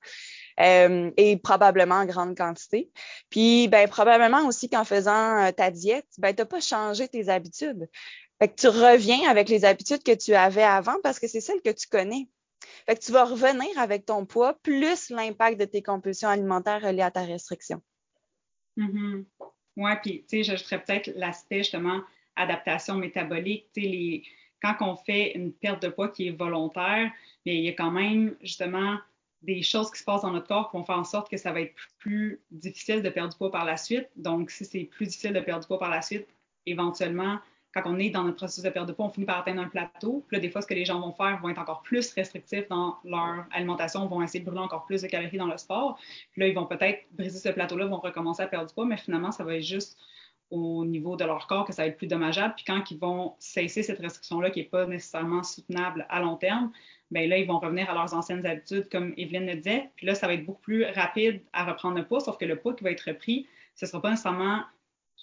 [0.58, 2.90] Euh, et probablement en grande quantité.
[3.28, 7.28] Puis, ben, probablement aussi qu'en faisant euh, ta diète, ben, tu n'as pas changé tes
[7.28, 7.88] habitudes.
[8.40, 11.60] Fait que tu reviens avec les habitudes que tu avais avant parce que c'est celles
[11.62, 12.28] que tu connais.
[12.86, 17.02] Fait que tu vas revenir avec ton poids plus l'impact de tes compulsions alimentaires reliées
[17.02, 17.82] à ta restriction.
[18.76, 19.24] Mm-hmm.
[19.76, 22.02] Oui, puis tu sais, j'ajouterais peut-être l'aspect justement
[22.36, 23.70] adaptation métabolique.
[23.74, 24.24] Tu sais, les...
[24.62, 27.10] quand on fait une perte de poids qui est volontaire,
[27.44, 28.98] mais il y a quand même justement
[29.42, 31.52] des choses qui se passent dans notre corps qui vont faire en sorte que ça
[31.52, 34.08] va être plus difficile de perdre du poids par la suite.
[34.16, 36.26] Donc, si c'est plus difficile de perdre du poids par la suite,
[36.64, 37.38] éventuellement,
[37.76, 39.68] quand on est dans notre processus de perte de poids, on finit par atteindre un
[39.68, 40.24] plateau.
[40.26, 42.66] Puis là, des fois, ce que les gens vont faire vont être encore plus restrictifs
[42.68, 45.98] dans leur alimentation, vont essayer de brûler encore plus de calories dans le sport.
[46.32, 48.96] Puis là, ils vont peut-être briser ce plateau-là, vont recommencer à perdre du poids, mais
[48.96, 49.98] finalement, ça va être juste
[50.50, 52.54] au niveau de leur corps que ça va être plus dommageable.
[52.56, 56.72] Puis quand ils vont cesser cette restriction-là qui n'est pas nécessairement soutenable à long terme,
[57.10, 59.90] bien là, ils vont revenir à leurs anciennes habitudes, comme Evelyne le disait.
[59.96, 62.56] Puis là, ça va être beaucoup plus rapide à reprendre le poids, sauf que le
[62.56, 64.62] poids qui va être repris, ce ne sera pas nécessairement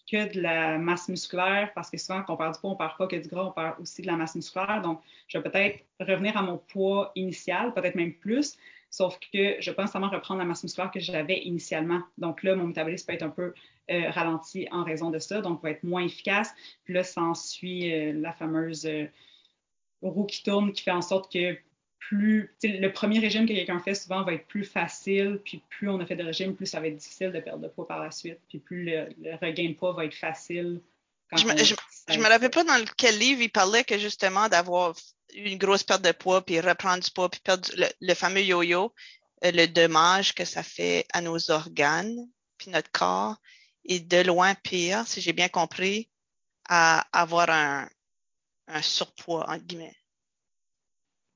[0.10, 2.78] que de la masse musculaire, parce que souvent, quand on perd du poids, on ne
[2.78, 4.82] perd pas que du gras, on perd aussi de la masse musculaire.
[4.82, 8.58] Donc, je vais peut-être revenir à mon poids initial, peut-être même plus,
[8.90, 12.02] sauf que je ne vais pas nécessairement reprendre la masse musculaire que j'avais initialement.
[12.18, 13.54] Donc là, mon métabolisme peut être un peu
[13.92, 16.54] euh, ralenti en raison de ça, donc va être moins efficace.
[16.84, 19.08] Puis là, s'ensuit euh, la fameuse euh,
[20.02, 21.58] roue qui tourne qui fait en sorte que
[22.08, 26.00] plus le premier régime que quelqu'un fait souvent va être plus facile, puis plus on
[26.00, 28.12] a fait de régime, plus ça va être difficile de perdre de poids par la
[28.12, 30.82] suite, puis plus le, regain de poids va être facile.
[31.36, 34.96] je, me, je, me rappelle pas dans quel livre il parlait que justement d'avoir
[35.34, 37.70] une grosse perte de poids, puis reprendre du poids, puis perdre
[38.02, 38.94] le, fameux yo-yo,
[39.46, 42.28] euh, le dommage que ça fait à nos organes,
[42.58, 43.38] puis notre corps,
[43.86, 46.10] est de loin pire, si j'ai bien compris,
[46.68, 47.90] à avoir un,
[48.68, 49.96] un surpoids, entre guillemets.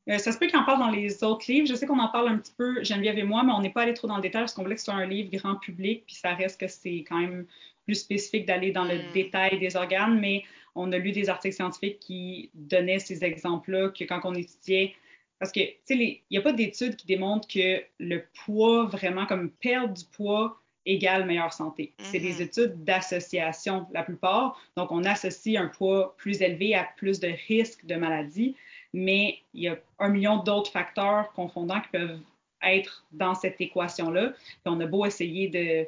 [0.09, 1.67] Euh, ça se peut qu'il en parle dans les autres livres.
[1.67, 3.81] Je sais qu'on en parle un petit peu, Geneviève et moi, mais on n'est pas
[3.81, 6.03] allé trop dans le détail parce qu'on voulait que ce soit un livre grand public,
[6.05, 7.45] puis ça reste que c'est quand même
[7.85, 9.13] plus spécifique d'aller dans le hmm.
[9.13, 10.43] détail des organes, mais
[10.75, 14.93] on a lu des articles scientifiques qui donnaient ces exemples-là, que quand on étudiait,
[15.39, 19.25] parce que, tu sais, il n'y a pas d'études qui démontrent que le poids, vraiment
[19.25, 21.93] comme perdre du poids, égale meilleure santé.
[21.99, 22.43] C'est des hmm.
[22.43, 24.59] études d'association la plupart.
[24.77, 28.55] Donc, on associe un poids plus élevé à plus de risques de maladie
[28.93, 32.19] mais il y a un million d'autres facteurs confondants qui peuvent
[32.63, 34.33] être dans cette équation-là.
[34.65, 35.87] on a beau essayer de,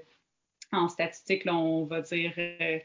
[0.72, 2.80] en statistique, on va dire, euh,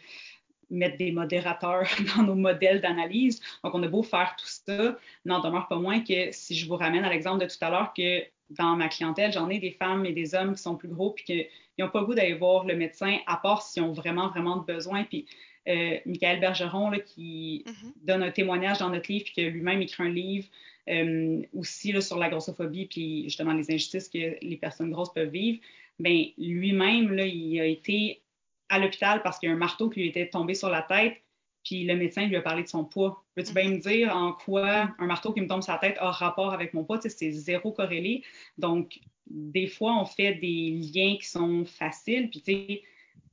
[0.70, 1.86] mettre des modérateurs
[2.16, 3.40] dans nos modèles d'analyse.
[3.62, 6.76] Donc, on a beau faire tout ça, n'en demeure pas moins que si je vous
[6.76, 10.04] ramène à l'exemple de tout à l'heure, que dans ma clientèle, j'en ai des femmes
[10.06, 11.48] et des hommes qui sont plus gros puis qui
[11.78, 14.64] n'ont pas le goût d'aller voir le médecin, à part s'ils ont vraiment, vraiment de
[14.64, 15.04] besoin.
[15.04, 15.26] Puis
[15.68, 17.92] euh, Michael Bergeron, qui mm-hmm.
[18.06, 20.46] donne un témoignage dans notre livre, puis qui a lui-même écrit un livre
[20.88, 25.60] euh, aussi sur la grossophobie, puis justement les injustices que les personnes grosses peuvent vivre.
[25.98, 28.22] Ben, lui-même, il a été
[28.68, 31.16] à l'hôpital parce qu'il y a un marteau qui lui était tombé sur la tête,
[31.64, 33.24] puis le médecin lui a parlé de son poids.
[33.34, 36.10] Peux-tu bien me dire en quoi un marteau qui me tombe sur la tête a
[36.10, 37.00] rapport avec mon poids?
[37.00, 38.22] c'est zéro corrélé.
[38.58, 42.82] Donc, des fois, on fait des liens qui sont faciles, puis tu sais,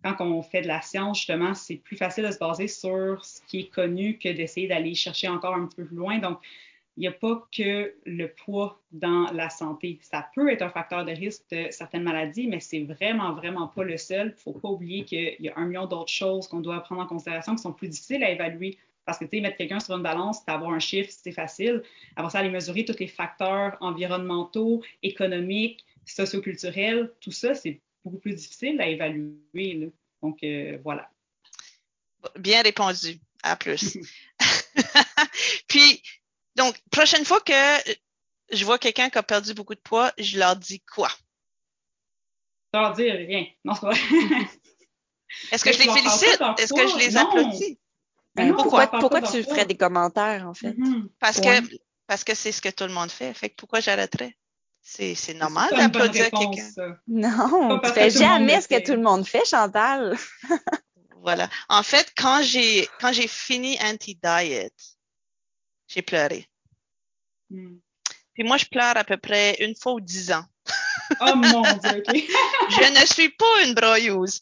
[0.03, 3.41] quand on fait de la science, justement, c'est plus facile de se baser sur ce
[3.47, 6.17] qui est connu que d'essayer d'aller chercher encore un petit peu plus loin.
[6.17, 6.39] Donc,
[6.97, 9.99] il n'y a pas que le poids dans la santé.
[10.01, 13.83] Ça peut être un facteur de risque de certaines maladies, mais c'est vraiment, vraiment pas
[13.83, 14.27] le seul.
[14.27, 17.01] Il ne faut pas oublier qu'il y a un million d'autres choses qu'on doit prendre
[17.01, 18.77] en considération qui sont plus difficiles à évaluer.
[19.05, 21.81] Parce que, tu sais, mettre quelqu'un sur une balance, avoir un chiffre, c'est facile.
[22.15, 28.35] Avant ça, aller mesurer tous les facteurs environnementaux, économiques, socioculturels, tout ça, c'est beaucoup plus
[28.35, 29.91] difficile à évaluer.
[30.21, 31.09] Donc, euh, voilà.
[32.37, 33.19] Bien répondu.
[33.43, 33.97] À plus.
[35.67, 36.03] Puis,
[36.55, 37.53] donc, prochaine fois que
[38.51, 41.09] je vois quelqu'un qui a perdu beaucoup de poids, je leur dis quoi?
[42.73, 43.45] Je leur dis rien.
[43.63, 43.97] Non, c'est vrai.
[45.51, 46.41] Est-ce que je les félicite?
[46.57, 47.79] Est-ce que je les applaudis?
[48.53, 50.73] pourquoi, pourquoi tu ferais des commentaires, en fait?
[50.73, 51.07] Mm-hmm.
[51.19, 53.33] Parce que parce que c'est ce que tout le monde fait.
[53.33, 54.35] Fait que pourquoi j'arrêterais?
[54.81, 56.97] C'est normal d'applaudir quelqu'un.
[57.07, 60.17] Non, tu fais jamais ce que tout le monde fait, Chantal.
[61.21, 61.49] voilà.
[61.69, 64.73] En fait, quand j'ai quand j'ai fini anti-diet,
[65.87, 66.47] j'ai pleuré.
[67.49, 67.77] Hmm.
[68.33, 70.45] Puis moi, je pleure à peu près une fois ou dix ans.
[71.21, 72.15] oh mon Dieu, OK.
[72.69, 74.39] je ne suis pas une broyeuse,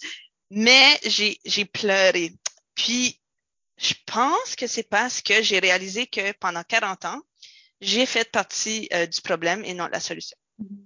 [0.52, 2.34] mais j'ai pleuré.
[2.76, 3.20] Puis,
[3.78, 7.22] je pense que c'est parce que j'ai réalisé que pendant 40 ans,
[7.82, 10.38] j'ai fait partie euh, du problème et non de la solution.
[10.62, 10.86] Mm-hmm.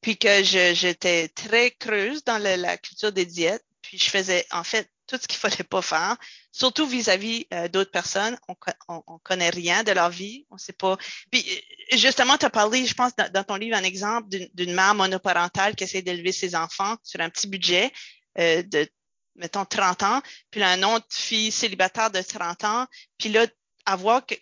[0.00, 4.88] Puis que j'étais très creuse dans la culture des diètes, puis je faisais en fait
[5.06, 6.16] tout ce qu'il fallait pas faire,
[6.52, 8.38] surtout vis-à-vis euh, d'autres personnes.
[8.48, 8.56] On,
[8.88, 10.96] on, connaît rien de leur vie, on sait pas.
[11.30, 11.44] Puis
[11.92, 15.74] euh, justement, tu as parlé, je pense, dans, ton livre, un exemple d'une mère monoparentale
[15.74, 17.92] qui essaie d'élever ses enfants sur un petit budget
[18.36, 18.88] de
[19.36, 22.86] mettons 30 ans, puis là, une autre fille célibataire de 30 ans,
[23.18, 23.46] puis là,
[23.86, 24.34] avoir que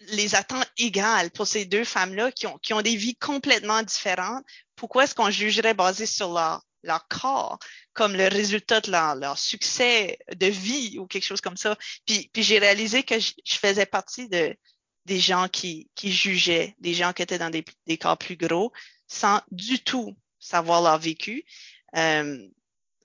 [0.00, 4.44] les attentes égales pour ces deux femmes-là qui ont, qui ont des vies complètement différentes,
[4.74, 7.58] pourquoi est-ce qu'on jugerait basé sur leur, leur corps
[7.92, 11.76] comme le résultat de leur, leur, succès de vie ou quelque chose comme ça?
[12.06, 14.56] Puis, j'ai réalisé que je, faisais partie de
[15.06, 18.72] des gens qui, qui jugeaient, des gens qui étaient dans des, des corps plus gros
[19.06, 21.44] sans du tout savoir leur vécu.
[21.96, 22.44] Euh,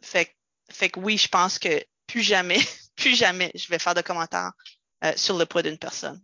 [0.02, 0.36] fait,
[0.72, 2.60] fait que oui, je pense que plus jamais,
[2.96, 4.52] plus jamais je vais faire de commentaires
[5.04, 6.20] euh, sur le poids d'une personne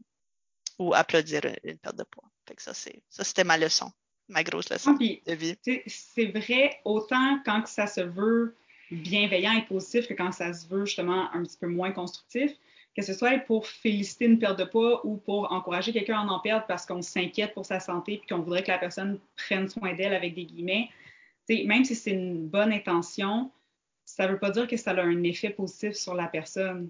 [0.80, 2.30] ou applaudir une, perte de poids.
[2.48, 3.92] Fait que ça, c'est, ça, c'était ma leçon,
[4.28, 5.58] ma grosse leçon de vie.
[5.88, 8.56] C'est vrai, autant quand ça se veut
[8.92, 12.52] bienveillant et positif que quand ça se veut justement un petit peu moins constructif,
[12.96, 16.40] que ce soit pour féliciter une perte de poids ou pour encourager quelqu'un à en
[16.40, 19.94] perdre parce qu'on s'inquiète pour sa santé et qu'on voudrait que la personne prenne soin
[19.94, 20.90] d'elle avec des guillemets,
[21.50, 23.52] même si c'est une bonne intention,
[24.04, 26.90] ça ne veut pas dire que ça a un effet positif sur la personne.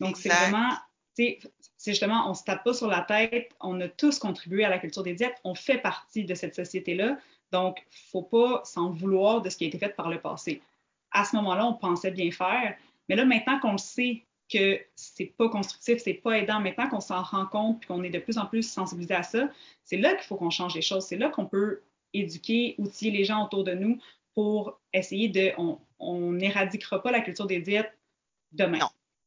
[0.00, 0.70] Donc, c'est vraiment,
[1.16, 1.38] c'est
[1.84, 4.78] justement, on ne se tape pas sur la tête, on a tous contribué à la
[4.78, 7.18] culture des diètes, on fait partie de cette société-là,
[7.52, 10.20] donc il ne faut pas s'en vouloir de ce qui a été fait par le
[10.20, 10.60] passé.
[11.12, 12.76] À ce moment-là, on pensait bien faire,
[13.08, 17.00] mais là, maintenant qu'on le sait que c'est pas constructif, c'est pas aidant, maintenant qu'on
[17.00, 19.48] s'en rend compte et qu'on est de plus en plus sensibilisé à ça,
[19.84, 23.24] c'est là qu'il faut qu'on change les choses, c'est là qu'on peut éduquer, outiller les
[23.24, 23.98] gens autour de nous
[24.34, 25.52] pour essayer de.
[25.98, 27.92] On n'éradiquera pas la culture des diètes
[28.52, 28.78] demain.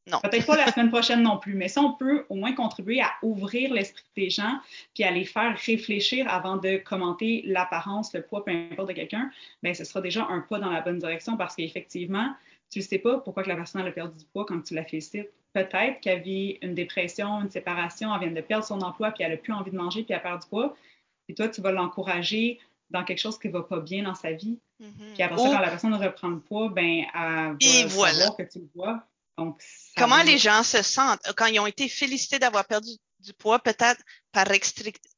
[0.06, 3.12] Peut-être pas la semaine prochaine non plus, mais ça, on peut au moins contribuer à
[3.22, 4.58] ouvrir l'esprit des gens
[4.94, 9.30] puis à les faire réfléchir avant de commenter l'apparence, le poids, peu importe de quelqu'un,
[9.62, 12.34] bien, ce sera déjà un pas dans la bonne direction parce qu'effectivement,
[12.70, 14.84] tu ne sais pas pourquoi que la personne a perdu du poids quand tu la
[14.84, 15.30] félicites.
[15.52, 19.32] Peut-être qu'elle vit une dépression, une séparation, elle vient de perdre son emploi, puis elle
[19.32, 20.76] n'a plus envie de manger, puis elle perd du poids.
[21.28, 24.32] Et toi, tu vas l'encourager dans quelque chose qui ne va pas bien dans sa
[24.32, 24.58] vie.
[24.80, 25.14] Mm-hmm.
[25.14, 28.60] Puis après ça, quand la personne reprend le poids, ben, elle va savoir que tu
[28.60, 29.04] le vois.
[29.38, 29.62] Donc,
[29.96, 31.20] Comment les gens se sentent?
[31.36, 34.00] Quand ils ont été félicités d'avoir perdu du poids, peut-être
[34.32, 34.46] par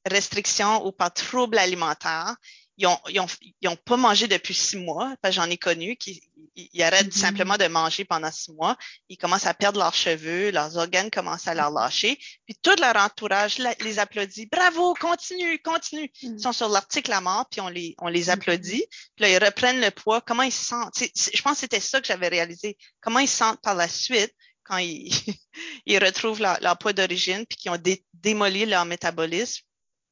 [0.08, 2.36] restriction ou par trouble alimentaire,
[2.82, 3.26] ils ont,
[3.60, 6.22] ils ont, pas mangé depuis six mois, parce que j'en ai connu qui
[6.56, 7.18] ils, arrêtent mm-hmm.
[7.18, 8.76] simplement de manger pendant six mois,
[9.08, 12.96] ils commencent à perdre leurs cheveux, leurs organes commencent à leur lâcher, puis tout leur
[12.96, 14.46] entourage les applaudit.
[14.46, 16.10] Bravo, continue, continue.
[16.22, 16.34] Mm.
[16.36, 18.30] Ils sont sur l'article à mort, puis on les, on les mm-hmm.
[18.30, 18.84] applaudit.
[19.16, 20.20] Puis là, ils reprennent le poids.
[20.20, 20.98] Comment ils se sentent?
[20.98, 22.76] je pense que c'était ça que j'avais réalisé.
[23.00, 25.12] Comment ils se sentent par la suite quand ils,
[25.86, 27.82] ils retrouvent leur, leur poids d'origine, puis qu'ils ont
[28.14, 29.62] démoli leur métabolisme,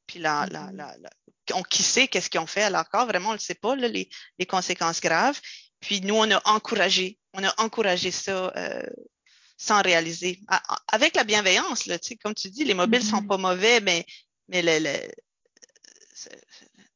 [0.07, 1.11] puis la, la, la,
[1.53, 3.55] on, qui sait qu'est-ce qu'ils ont fait à leur corps, vraiment, on ne le sait
[3.55, 5.41] pas, là, les, les, conséquences graves.
[5.81, 8.83] Puis nous, on a encouragé, on a encouragé ça euh,
[9.57, 10.41] sans réaliser.
[10.89, 13.27] avec la bienveillance, là, comme tu dis, les mobiles sont mm-hmm.
[13.27, 14.07] pas mauvais, mais,
[14.49, 15.09] mais le, le,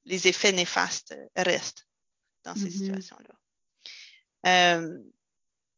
[0.04, 1.86] les effets néfastes restent
[2.44, 2.72] dans ces mm-hmm.
[2.72, 3.34] situations-là.
[4.46, 4.98] Euh,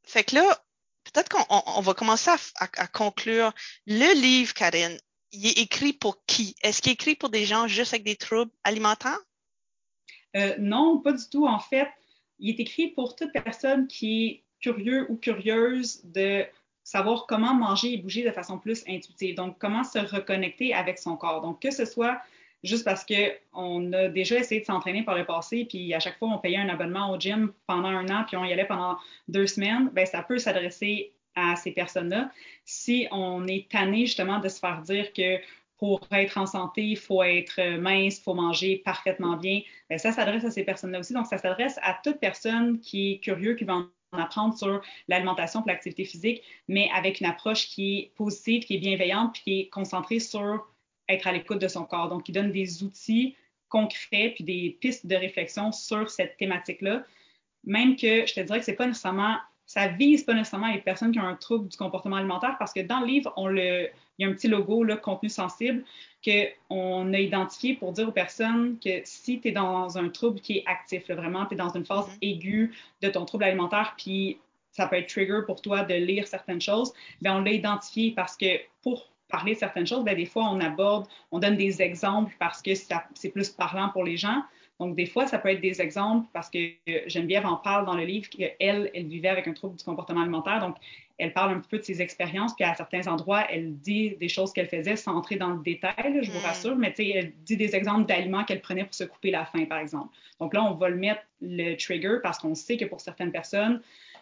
[0.04, 0.64] fait que là,
[1.04, 3.52] peut-être qu'on on, va commencer à, à, conclure.
[3.86, 4.98] Le livre, Karine,
[5.32, 6.54] il est écrit pour qui?
[6.62, 9.18] Est-ce qu'il est écrit pour des gens juste avec des troubles alimentaires?
[10.36, 11.46] Euh, non, pas du tout.
[11.46, 11.88] En fait,
[12.38, 16.44] il est écrit pour toute personne qui est curieux ou curieuse de
[16.82, 19.34] savoir comment manger et bouger de façon plus intuitive.
[19.34, 21.40] Donc, comment se reconnecter avec son corps.
[21.42, 22.20] Donc, que ce soit
[22.62, 26.28] juste parce qu'on a déjà essayé de s'entraîner par le passé, puis à chaque fois,
[26.28, 28.98] on payait un abonnement au gym pendant un an, puis on y allait pendant
[29.28, 32.30] deux semaines, bien, ça peut s'adresser à ces personnes-là.
[32.64, 35.38] Si on est tanné justement de se faire dire que
[35.78, 39.60] pour être en santé, il faut être mince, il faut manger parfaitement bien.
[39.88, 41.12] Bien, ça s'adresse à ces personnes-là aussi.
[41.12, 45.62] Donc, ça s'adresse à toute personne qui est curieux, qui va en apprendre sur l'alimentation
[45.64, 49.60] et l'activité physique, mais avec une approche qui est positive, qui est bienveillante, puis qui
[49.60, 50.66] est concentrée sur
[51.08, 52.08] être à l'écoute de son corps.
[52.08, 53.36] Donc, il donne des outils
[53.68, 57.04] concrets puis des pistes de réflexion sur cette thématique-là.
[57.64, 61.10] Même que je te dirais que c'est pas nécessairement ça vise pas nécessairement les personnes
[61.10, 63.88] qui ont un trouble du comportement alimentaire parce que dans le livre, on le,
[64.18, 65.84] il y a un petit logo, là, contenu sensible,
[66.24, 70.58] qu'on a identifié pour dire aux personnes que si tu es dans un trouble qui
[70.58, 72.18] est actif, vraiment, tu es dans une phase mm-hmm.
[72.22, 74.38] aiguë de ton trouble alimentaire, puis
[74.70, 78.36] ça peut être trigger pour toi de lire certaines choses, bien, on l'a identifié parce
[78.36, 82.34] que pour parler de certaines choses, bien, des fois, on aborde, on donne des exemples
[82.38, 84.42] parce que c'est plus parlant pour les gens.
[84.78, 86.58] Donc, des fois, ça peut être des exemples parce que
[87.06, 90.60] Geneviève en parle dans le livre qu'elle, elle vivait avec un trouble du comportement alimentaire.
[90.60, 90.76] Donc,
[91.18, 94.28] elle parle un petit peu de ses expériences, puis à certains endroits, elle dit des
[94.28, 96.42] choses qu'elle faisait sans entrer dans le détail, je vous mm.
[96.42, 99.78] rassure, mais elle dit des exemples d'aliments qu'elle prenait pour se couper la faim, par
[99.78, 100.14] exemple.
[100.40, 103.80] Donc là, on va le mettre le trigger parce qu'on sait que pour certaines personnes,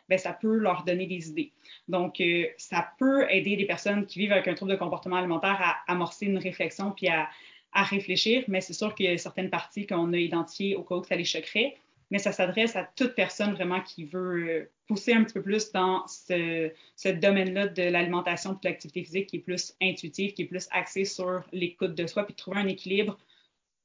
[0.08, 1.50] bien, ça peut leur donner des idées.
[1.88, 5.58] Donc, euh, ça peut aider des personnes qui vivent avec un trouble de comportement alimentaire
[5.60, 7.28] à amorcer une réflexion puis à,
[7.74, 10.94] à réfléchir, mais c'est sûr qu'il y a certaines parties qu'on a identifiées au cas
[10.94, 11.76] où ça les choquerait,
[12.10, 15.72] mais ça s'adresse à toute personne vraiment qui veut euh, pousser un petit peu plus
[15.72, 16.70] dans ce,
[17.10, 21.04] domaine-là de l'alimentation et de l'activité physique qui est plus intuitive, qui est plus axé
[21.04, 23.18] sur l'écoute de soi, puis de trouver un équilibre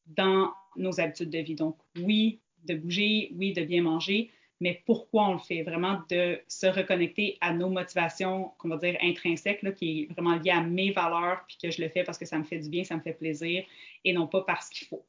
[0.06, 1.56] dans nos habitudes de vie.
[1.56, 4.30] Donc, oui, de bouger, oui, de bien manger,
[4.60, 5.64] mais pourquoi on le fait?
[5.64, 10.36] Vraiment de se reconnecter à nos motivations, qu'on va dire intrinsèques, là, qui est vraiment
[10.36, 12.70] lié à mes valeurs, puis que je le fais parce que ça me fait du
[12.70, 13.64] bien, ça me fait plaisir,
[14.03, 15.05] et non pas parce qu'il faut.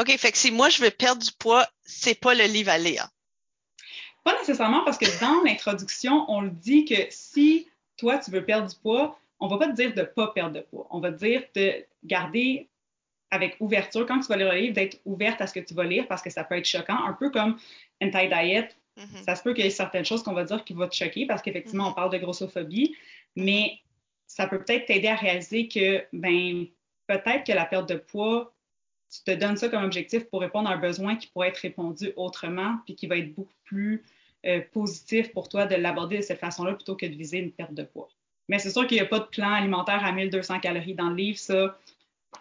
[0.00, 2.78] OK, fait que si moi je veux perdre du poids, c'est pas le livre à
[2.78, 3.08] lire.
[4.24, 8.68] Pas nécessairement parce que dans l'introduction, on le dit que si toi tu veux perdre
[8.68, 10.86] du poids, on va pas te dire de pas perdre de poids.
[10.90, 12.68] On va te dire de garder
[13.30, 15.84] avec ouverture, quand tu vas lire le livre, d'être ouverte à ce que tu vas
[15.84, 17.58] lire parce que ça peut être choquant, un peu comme
[18.02, 18.68] Anti-Diet.
[18.96, 19.24] Mm-hmm.
[19.24, 21.26] Ça se peut qu'il y ait certaines choses qu'on va dire qui vont te choquer
[21.26, 21.90] parce qu'effectivement, mm-hmm.
[21.90, 22.96] on parle de grossophobie,
[23.36, 23.78] mais
[24.26, 26.66] ça peut peut-être t'aider à réaliser que, ben,
[27.06, 28.54] peut-être que la perte de poids,
[29.10, 32.12] tu te donnes ça comme objectif pour répondre à un besoin qui pourrait être répondu
[32.16, 34.04] autrement, puis qui va être beaucoup plus
[34.46, 37.74] euh, positif pour toi de l'aborder de cette façon-là plutôt que de viser une perte
[37.74, 38.08] de poids.
[38.48, 41.16] Mais c'est sûr qu'il n'y a pas de plan alimentaire à 1200 calories dans le
[41.16, 41.78] livre, ça,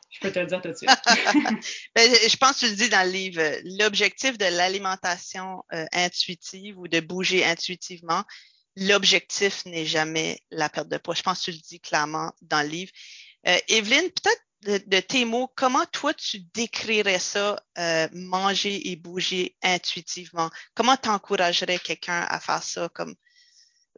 [0.09, 0.89] je peux te le dire tout de suite.
[1.95, 3.41] Ben, je pense que tu le dis dans le livre.
[3.79, 8.23] L'objectif de l'alimentation euh, intuitive ou de bouger intuitivement,
[8.75, 11.15] l'objectif n'est jamais la perte de poids.
[11.15, 12.91] Je pense que tu le dis clairement dans le livre.
[13.47, 19.55] Euh, Evelyne, peut-être de, tes mots, comment toi tu décrirais ça, euh, manger et bouger
[19.61, 20.49] intuitivement?
[20.73, 23.15] Comment tu encouragerais quelqu'un à faire ça comme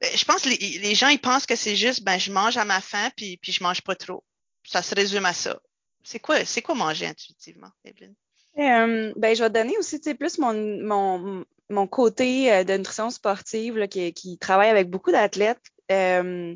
[0.02, 2.80] je pense que les, gens ils pensent que c'est juste ben je mange à ma
[2.80, 4.24] faim puis puis je mange pas trop.
[4.66, 5.60] Ça se résume à ça.
[6.04, 8.16] C'est quoi, c'est quoi manger intuitivement, Evelyne?
[8.58, 13.10] Euh, ben, je vais te donner aussi plus mon, mon, mon côté euh, de nutrition
[13.10, 15.62] sportive là, qui, qui, travaille avec beaucoup d'athlètes.
[15.92, 16.56] Euh,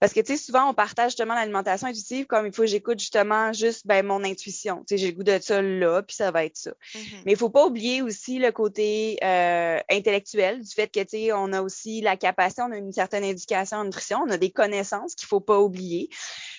[0.00, 2.98] parce que, tu sais, souvent, on partage justement l'alimentation intuitive comme il faut que j'écoute
[2.98, 4.80] justement juste ben, mon intuition.
[4.80, 6.72] Tu sais, j'ai le goût de ça là, puis ça va être ça.
[6.72, 7.22] Mm-hmm.
[7.24, 11.32] Mais il faut pas oublier aussi le côté euh, intellectuel du fait que, tu sais,
[11.32, 14.50] on a aussi la capacité, on a une certaine éducation en nutrition, on a des
[14.50, 16.10] connaissances qu'il faut pas oublier.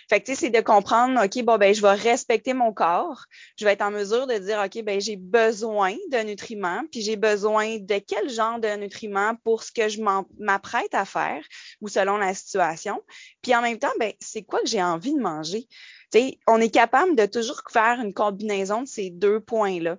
[0.10, 3.26] Fait que, tu sais, c'est de comprendre, OK, bon, ben, je vais respecter mon corps.
[3.58, 7.16] Je vais être en mesure de dire, OK, ben, j'ai besoin de nutriments, puis j'ai
[7.16, 10.02] besoin de quel genre de nutriments pour ce que je
[10.40, 11.44] m'apprête à faire
[11.82, 13.02] ou selon la situation.
[13.42, 15.68] Puis en même temps, ben, c'est quoi que j'ai envie de manger?
[16.12, 19.98] Tu sais, on est capable de toujours faire une combinaison de ces deux points-là.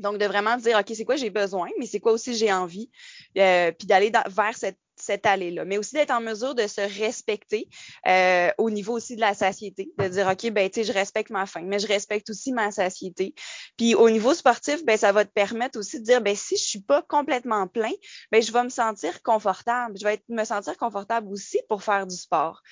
[0.00, 2.90] Donc, de vraiment dire, OK, c'est quoi j'ai besoin, mais c'est quoi aussi j'ai envie,
[3.36, 7.68] euh, puis d'aller vers cette cette allée-là, mais aussi d'être en mesure de se respecter
[8.06, 11.30] euh, au niveau aussi de la satiété, de dire ok ben tu sais je respecte
[11.30, 13.34] ma faim, mais je respecte aussi ma satiété.
[13.76, 16.64] Puis au niveau sportif, ben ça va te permettre aussi de dire ben si je
[16.64, 17.92] suis pas complètement plein,
[18.32, 22.06] ben je vais me sentir confortable, je vais être, me sentir confortable aussi pour faire
[22.06, 22.62] du sport.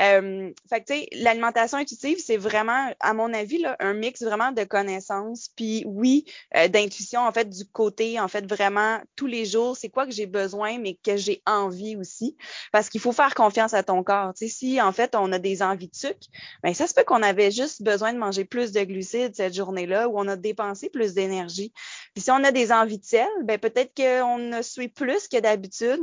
[0.00, 4.22] Euh, fait que tu sais l'alimentation intuitive c'est vraiment à mon avis là un mix
[4.22, 6.24] vraiment de connaissances puis oui
[6.56, 10.12] euh, d'intuition en fait du côté en fait vraiment tous les jours c'est quoi que
[10.12, 12.36] j'ai besoin mais que j'ai envie vie aussi,
[12.70, 14.32] parce qu'il faut faire confiance à ton corps.
[14.36, 16.28] Si en fait on a des envies de sucre,
[16.62, 20.08] ben ça se peut qu'on avait juste besoin de manger plus de glucides cette journée-là,
[20.08, 21.72] ou on a dépensé plus d'énergie.
[22.14, 25.40] Puis si on a des envies de sel, ben peut-être qu'on a sué plus que
[25.40, 26.00] d'habitude.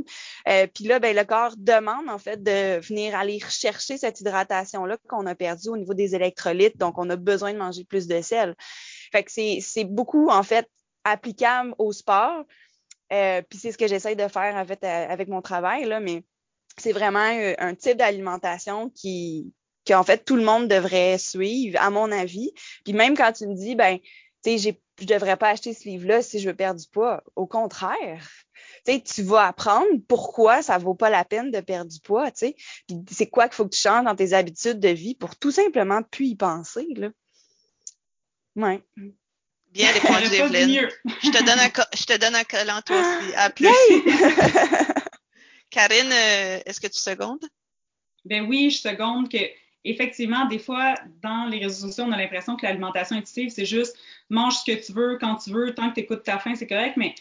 [0.48, 4.98] Euh, puis là, ben le corps demande en fait de venir aller chercher cette hydratation-là
[5.08, 8.22] qu'on a perdue au niveau des électrolytes, donc on a besoin de manger plus de
[8.22, 8.56] sel.
[9.28, 10.68] C'est beaucoup en fait
[11.04, 12.44] applicable au sport,
[13.12, 16.00] euh, puis c'est ce que j'essaye de faire en fait euh, avec mon travail, là,
[16.00, 16.24] mais
[16.78, 19.54] c'est vraiment euh, un type d'alimentation qui
[19.88, 22.52] qu'en fait tout le monde devrait suivre, à mon avis.
[22.84, 23.98] Puis même quand tu me dis, ben,
[24.44, 27.24] tu sais, je devrais pas acheter ce livre-là si je veux perdre du poids.
[27.36, 28.28] Au contraire,
[28.86, 32.48] tu tu vas apprendre pourquoi ça vaut pas la peine de perdre du poids, tu
[32.48, 32.56] sais.
[33.10, 36.04] C'est quoi qu'il faut que tu changes dans tes habitudes de vie pour tout simplement
[36.04, 37.10] plus y penser, là.
[38.56, 38.84] Ouais.
[39.74, 40.90] Bien répondu, Evelyne.
[41.24, 43.34] Je te donne un, je te donne un collant toi aussi.
[43.36, 43.68] À plus.
[45.70, 47.46] Karine, euh, est-ce que tu secondes?
[48.26, 49.38] Ben oui, je seconde que
[49.84, 53.98] effectivement, des fois, dans les réseaux sociaux, on a l'impression que l'alimentation intuitive, c'est juste
[54.30, 56.68] mange ce que tu veux, quand tu veux, tant que tu écoutes ta faim, c'est
[56.68, 56.98] correct.
[56.98, 57.16] Mais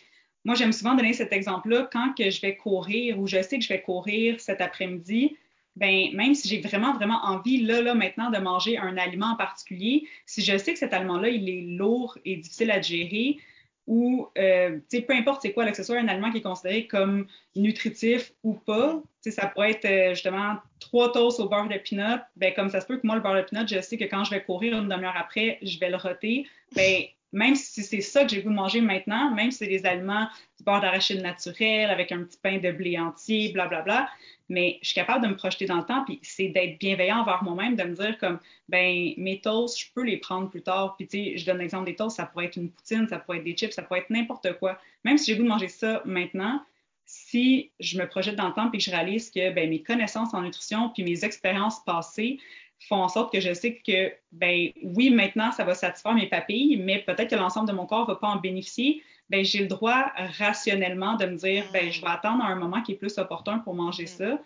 [0.44, 3.64] moi, j'aime souvent donner cet exemple-là quand que je vais courir ou je sais que
[3.64, 5.36] je vais courir cet après-midi
[5.78, 9.36] ben même si j'ai vraiment, vraiment envie, là, là, maintenant, de manger un aliment en
[9.36, 13.38] particulier, si je sais que cet aliment-là, il est lourd et difficile à gérer,
[13.86, 17.26] ou, euh, peu importe c'est quoi, que ce soit un aliment qui est considéré comme
[17.56, 22.52] nutritif ou pas, ça pourrait être euh, justement trois toasts au beurre de peanut, ben
[22.54, 24.30] comme ça se peut que moi, le beurre de peanut, je sais que quand je
[24.30, 28.30] vais courir une demi-heure après, je vais le roter, ben même si c'est ça que
[28.30, 32.22] j'ai voulu manger maintenant, même si c'est des aliments du beurre d'arachide naturel avec un
[32.22, 34.10] petit pain de blé entier, blablabla, bla, bla,
[34.48, 37.42] mais je suis capable de me projeter dans le temps, puis c'est d'être bienveillant envers
[37.44, 40.96] moi-même, de me dire comme, ben mes toasts, je peux les prendre plus tard.
[40.96, 43.38] Puis tu sais, je donne l'exemple des toasts, ça pourrait être une poutine, ça pourrait
[43.38, 44.80] être des chips, ça pourrait être n'importe quoi.
[45.04, 46.62] Même si j'ai goût de manger ça maintenant,
[47.04, 50.34] si je me projette dans le temps puis que je réalise que ben, mes connaissances
[50.34, 52.38] en nutrition puis mes expériences passées
[52.86, 56.76] font en sorte que je sais que, ben oui, maintenant, ça va satisfaire mes papilles,
[56.76, 59.66] mais peut-être que l'ensemble de mon corps ne va pas en bénéficier, ben j'ai le
[59.66, 63.58] droit rationnellement de me dire, ben je vais attendre un moment qui est plus opportun
[63.58, 64.06] pour manger mm.
[64.06, 64.38] ça.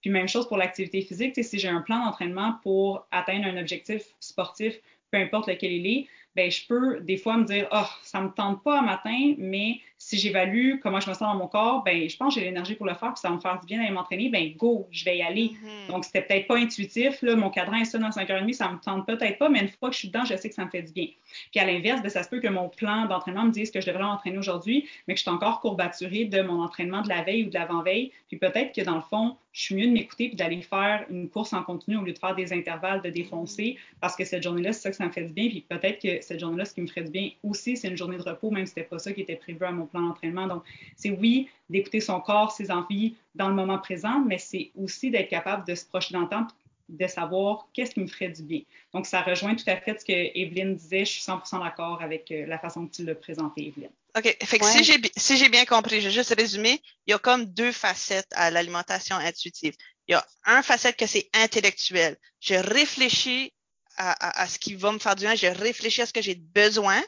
[0.00, 4.02] Puis même chose pour l'activité physique, si j'ai un plan d'entraînement pour atteindre un objectif
[4.20, 4.78] sportif,
[5.10, 8.28] peu importe lequel il est, ben je peux des fois me dire, oh, ça me
[8.28, 12.08] tente pas un matin, mais si j'évalue comment je me sens dans mon corps, ben
[12.08, 13.78] je pense que j'ai l'énergie pour le faire, puis ça va me faire du bien
[13.78, 15.50] d'aller m'entraîner, ben go, je vais y aller.
[15.50, 15.90] Mm-hmm.
[15.90, 19.06] Donc, c'était peut-être pas intuitif, là, mon cadran est ça dans 5h30, ça me tente
[19.06, 20.82] peut-être pas, mais une fois que je suis dedans, je sais que ça me fait
[20.82, 21.08] du bien.
[21.50, 23.86] Puis à l'inverse, ben, ça se peut que mon plan d'entraînement me dise que je
[23.86, 27.44] devrais m'entraîner aujourd'hui, mais que je suis encore courbaturée de mon entraînement de la veille
[27.44, 30.36] ou de l'avant-veille, puis peut-être que dans le fond, je suis mieux de m'écouter puis
[30.36, 34.14] d'aller faire une course en continu au lieu de faire des intervalles de défoncer parce
[34.14, 35.48] que cette journée-là, c'est ça que ça me fait du bien.
[35.48, 38.18] Puis peut-être que cette journée-là, ce qui me ferait du bien aussi, c'est une journée
[38.18, 40.46] de repos, même si c'était pas ça qui était prévu à mon plan d'entraînement.
[40.46, 40.62] Donc,
[40.96, 45.28] c'est oui, d'écouter son corps, ses envies dans le moment présent, mais c'est aussi d'être
[45.28, 46.46] capable de se projeter dans le temps
[46.88, 48.60] de savoir qu'est-ce qui me ferait du bien.
[48.94, 51.04] Donc, ça rejoint tout à fait ce que Evelyne disait.
[51.04, 53.90] Je suis 100% d'accord avec euh, la façon que tu l'as présenté, Evelyne.
[54.16, 54.36] OK.
[54.42, 57.72] Fait que si j'ai bien compris, je vais juste résumer, il y a comme deux
[57.72, 59.74] facettes à l'alimentation intuitive.
[60.08, 62.16] Il y a un facette que c'est intellectuel.
[62.40, 63.52] Je réfléchis
[63.98, 67.02] à, ce qui va me faire du bien, je réfléchis à ce que j'ai besoin,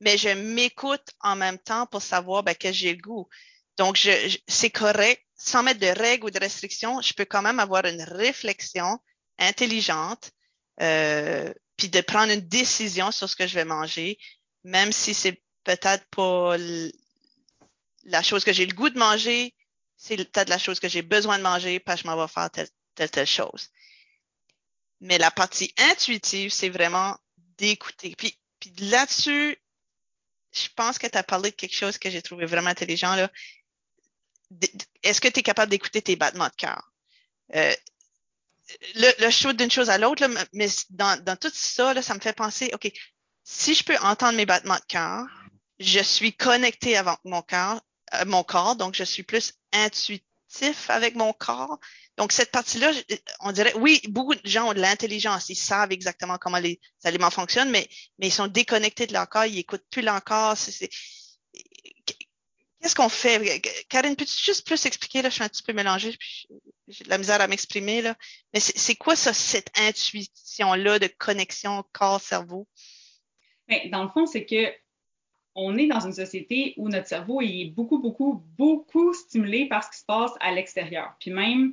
[0.00, 3.28] mais je m'écoute en même temps pour savoir ben, que j'ai le goût.
[3.78, 7.60] Donc, je, c'est correct, sans mettre de règles ou de restrictions, je peux quand même
[7.60, 8.98] avoir une réflexion
[9.38, 10.30] intelligente,
[10.80, 14.18] euh, puis de prendre une décision sur ce que je vais manger,
[14.64, 16.56] même si c'est peut-être pas
[18.04, 19.54] la chose que j'ai le goût de manger,
[19.96, 22.50] c'est peut-être la chose que j'ai besoin de manger parce que je m'en vais faire
[22.50, 23.68] telle, telle, telle chose.
[25.00, 27.16] Mais la partie intuitive, c'est vraiment
[27.58, 28.14] d'écouter.
[28.16, 29.58] Puis, puis là-dessus,
[30.56, 33.14] je pense que tu as parlé de quelque chose que j'ai trouvé vraiment intelligent.
[35.02, 36.92] Est-ce que tu es capable d'écouter tes battements de cœur?
[37.54, 37.74] Euh,
[38.96, 42.20] le, le show d'une chose à l'autre, mais dans, dans tout ça, là, ça me
[42.20, 42.90] fait penser, OK,
[43.44, 45.24] si je peux entendre mes battements de cœur,
[45.78, 49.52] je suis connecté avec mon euh, mon corps, donc je suis plus
[50.88, 51.78] avec mon corps.
[52.16, 52.92] Donc cette partie-là,
[53.40, 57.30] on dirait, oui, beaucoup de gens ont de l'intelligence, ils savent exactement comment les aliments
[57.30, 57.88] fonctionnent, mais
[58.18, 60.56] mais ils sont déconnectés de leur corps, ils écoutent plus leur corps.
[62.80, 63.60] Qu'est-ce qu'on fait?
[63.88, 65.20] Karine, peux-tu juste plus expliquer?
[65.20, 66.16] Là, je suis un petit peu mélangée,
[66.88, 68.00] j'ai de la misère à m'exprimer.
[68.00, 68.14] là.
[68.54, 72.68] Mais c'est quoi ça, cette intuition-là de connexion corps-cerveau?
[73.68, 74.72] Ben, dans le fond, c'est que
[75.56, 79.90] on est dans une société où notre cerveau est beaucoup, beaucoup, beaucoup stimulé par ce
[79.90, 81.14] qui se passe à l'extérieur.
[81.18, 81.72] Puis même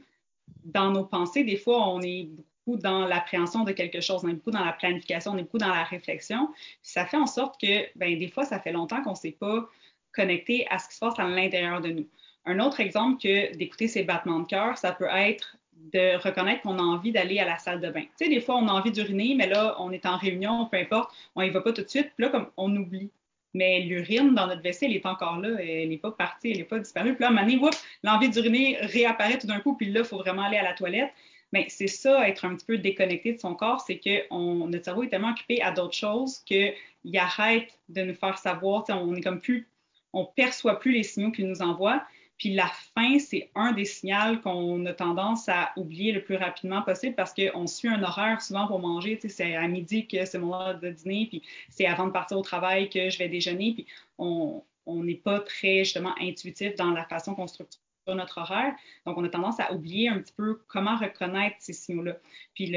[0.64, 2.30] dans nos pensées, des fois, on est
[2.66, 5.58] beaucoup dans l'appréhension de quelque chose, on est beaucoup dans la planification, on est beaucoup
[5.58, 6.48] dans la réflexion.
[6.54, 9.36] Puis ça fait en sorte que, ben, des fois, ça fait longtemps qu'on ne s'est
[9.38, 9.70] pas
[10.14, 12.08] connecté à ce qui se passe à l'intérieur de nous.
[12.46, 16.80] Un autre exemple que d'écouter ses battements de cœur, ça peut être de reconnaître qu'on
[16.80, 18.04] a envie d'aller à la salle de bain.
[18.18, 20.78] Tu sais, des fois, on a envie d'uriner, mais là, on est en réunion, peu
[20.78, 22.12] importe, on y va pas tout de suite.
[22.16, 23.12] Puis là, comme on oublie
[23.54, 26.64] mais l'urine dans notre vessie, elle est encore là, elle n'est pas partie, elle n'est
[26.64, 27.14] pas disparue.
[27.14, 30.06] Puis là, à un moment donné, l'envie d'uriner réapparaît tout d'un coup, puis là, il
[30.06, 31.12] faut vraiment aller à la toilette.
[31.52, 34.28] Mais c'est ça, être un petit peu déconnecté de son corps, c'est que
[34.68, 36.74] notre cerveau est tellement occupé à d'autres choses qu'il
[37.16, 39.70] arrête de nous faire savoir, on est comme plus,
[40.14, 42.04] on perçoit plus les signaux qu'il nous envoie.
[42.38, 46.82] Puis la faim, c'est un des signaux qu'on a tendance à oublier le plus rapidement
[46.82, 49.20] possible parce qu'on suit un horaire souvent pour manger.
[49.28, 52.42] C'est à midi que c'est mon heure de dîner, puis c'est avant de partir au
[52.42, 53.74] travail que je vais déjeuner.
[53.74, 58.76] Puis on n'est pas très justement intuitif dans la façon qu'on structure notre horaire.
[59.06, 62.18] Donc, on a tendance à oublier un petit peu comment reconnaître ces signaux-là.
[62.54, 62.76] Puis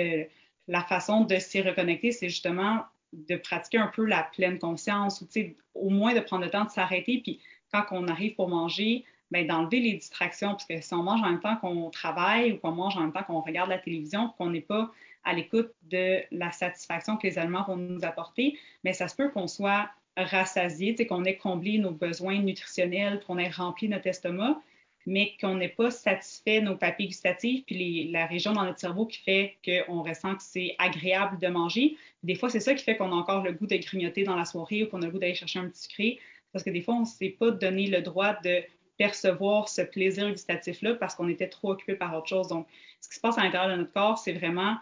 [0.68, 5.26] la façon de s'y reconnecter, c'est justement de pratiquer un peu la pleine conscience ou
[5.74, 7.20] au moins de prendre le temps de s'arrêter.
[7.22, 7.40] Puis
[7.72, 11.40] quand on arrive pour manger, d'enlever les distractions, parce que si on mange en même
[11.40, 14.60] temps qu'on travaille ou qu'on mange en même temps qu'on regarde la télévision, qu'on n'est
[14.60, 14.90] pas
[15.24, 19.28] à l'écoute de la satisfaction que les aliments vont nous apporter, mais ça se peut
[19.30, 24.60] qu'on soit rassasié, qu'on ait comblé nos besoins nutritionnels, qu'on ait rempli notre estomac,
[25.04, 29.18] mais qu'on n'ait pas satisfait nos papilles gustatives, puis la région dans notre cerveau qui
[29.18, 31.96] fait qu'on ressent que c'est agréable de manger.
[32.22, 34.44] Des fois, c'est ça qui fait qu'on a encore le goût de grignoter dans la
[34.44, 36.18] soirée ou qu'on a le goût d'aller chercher un petit sucré,
[36.52, 38.62] parce que des fois, on ne s'est pas donné le droit de
[38.96, 42.48] percevoir ce plaisir gustatif-là parce qu'on était trop occupé par autre chose.
[42.48, 42.66] Donc,
[43.00, 44.76] ce qui se passe à l'intérieur de notre corps, c'est vraiment,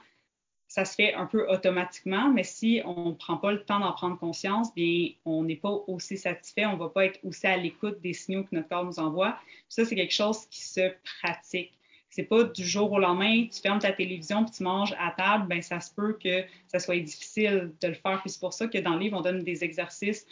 [0.68, 3.92] ça se fait un peu automatiquement, mais si on ne prend pas le temps d'en
[3.92, 7.56] prendre conscience, bien, on n'est pas aussi satisfait, on ne va pas être aussi à
[7.56, 9.38] l'écoute des signaux que notre corps nous envoie.
[9.68, 11.72] ça, c'est quelque chose qui se pratique.
[12.08, 15.48] C'est pas du jour au lendemain, tu fermes ta télévision puis tu manges à table,
[15.48, 18.20] ben ça se peut que ça soit difficile de le faire.
[18.20, 20.24] Puis c'est pour ça que dans le livre, on donne des exercices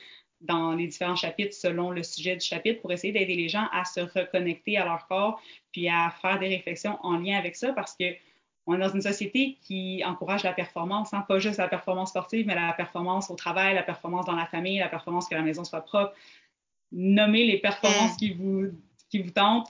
[0.42, 3.84] dans les différents chapitres selon le sujet du chapitre pour essayer d'aider les gens à
[3.84, 5.40] se reconnecter à leur corps
[5.72, 8.04] puis à faire des réflexions en lien avec ça parce que
[8.66, 12.46] on est dans une société qui encourage la performance, hein, pas juste la performance sportive,
[12.46, 15.64] mais la performance au travail, la performance dans la famille, la performance que la maison
[15.64, 16.14] soit propre.
[16.92, 18.16] Nommer les performances mm.
[18.18, 18.68] qui vous,
[19.10, 19.68] qui vous tentent.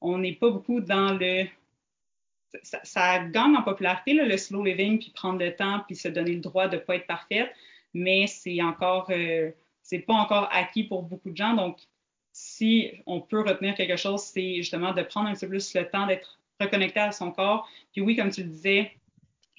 [0.00, 1.44] On n'est pas beaucoup dans le.
[2.64, 6.40] Ça, gagne en popularité, le slow living, puis prendre le temps, puis se donner le
[6.40, 7.52] droit de ne pas être parfaite
[7.94, 9.50] mais c'est encore, euh,
[9.84, 11.54] c'est pas encore acquis pour beaucoup de gens.
[11.54, 11.78] Donc,
[12.32, 16.06] si on peut retenir quelque chose, c'est justement de prendre un peu plus le temps
[16.06, 17.68] d'être reconnecté à son corps.
[17.92, 18.92] Puis oui, comme tu le disais,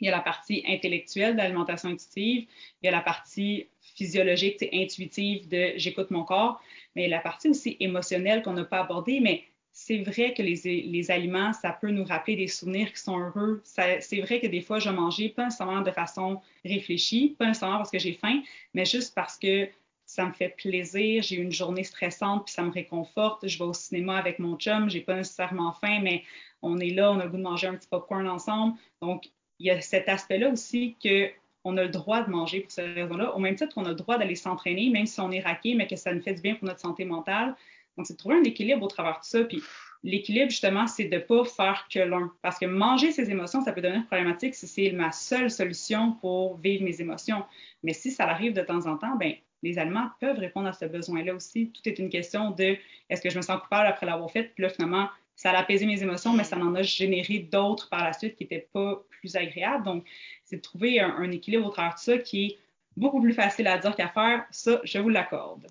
[0.01, 2.47] il y a la partie intellectuelle de l'alimentation intuitive,
[2.81, 6.61] il y a la partie physiologique, intuitive de j'écoute mon corps,
[6.95, 11.11] mais la partie aussi émotionnelle qu'on n'a pas abordée, mais c'est vrai que les, les,
[11.11, 13.61] aliments, ça peut nous rappeler des souvenirs qui sont heureux.
[13.63, 17.91] C'est vrai que des fois, je mangeais pas nécessairement de façon réfléchie, pas nécessairement parce
[17.91, 18.41] que j'ai faim,
[18.73, 19.67] mais juste parce que
[20.15, 23.47] ça me fait plaisir, j'ai eu une journée stressante, puis ça me réconforte.
[23.47, 26.23] Je vais au cinéma avec mon chum, j'ai pas nécessairement faim, mais
[26.61, 28.77] on est là, on a le goût de manger un petit popcorn ensemble.
[29.01, 31.29] Donc, il y a cet aspect-là aussi que
[31.65, 33.95] on a le droit de manger pour cette raison-là, au même titre qu'on a le
[33.95, 36.55] droit d'aller s'entraîner, même si on est raqué, mais que ça nous fait du bien
[36.55, 37.55] pour notre santé mentale.
[37.97, 39.43] Donc, c'est de trouver un équilibre au travers de ça.
[39.43, 39.61] Puis,
[40.03, 42.31] l'équilibre, justement, c'est de ne pas faire que l'un.
[42.41, 46.57] Parce que manger ses émotions, ça peut devenir problématique si c'est ma seule solution pour
[46.57, 47.43] vivre mes émotions.
[47.83, 49.33] Mais si ça arrive de temps en temps, ben
[49.65, 51.71] les aliments peuvent répondre à ce besoin-là aussi.
[51.71, 52.77] Tout est une question de
[53.09, 54.43] est-ce que je me sens coupable après l'avoir fait?
[54.43, 58.03] Puis là, finalement, ça a apaisé mes émotions, mais ça en a généré d'autres par
[58.03, 59.83] la suite qui n'étaient pas plus agréables.
[59.83, 60.05] Donc,
[60.45, 62.57] c'est de trouver un, équilibre au travers de ça qui est
[62.95, 64.45] beaucoup plus facile à dire qu'à faire.
[64.51, 65.67] Ça, je vous l'accorde.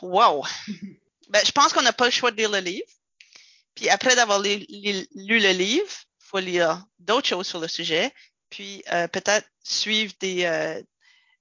[0.00, 0.44] Wow!
[1.28, 2.88] ben, je pense qu'on n'a pas le choix de lire le livre.
[3.74, 8.12] Puis après d'avoir lu, le livre, il faut lire d'autres choses sur le sujet.
[8.50, 10.80] Puis euh, peut-être suivre des, euh,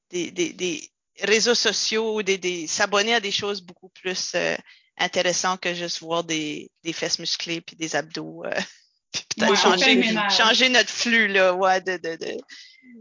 [0.09, 0.89] des, des, des,
[1.21, 4.55] réseaux sociaux, des, des s'abonner à des choses beaucoup plus euh,
[4.97, 8.43] intéressantes que juste voir des, des fesses musclées puis des abdos.
[9.11, 12.37] puis peut-être changer, changer notre flux là, ouais, de, de, de,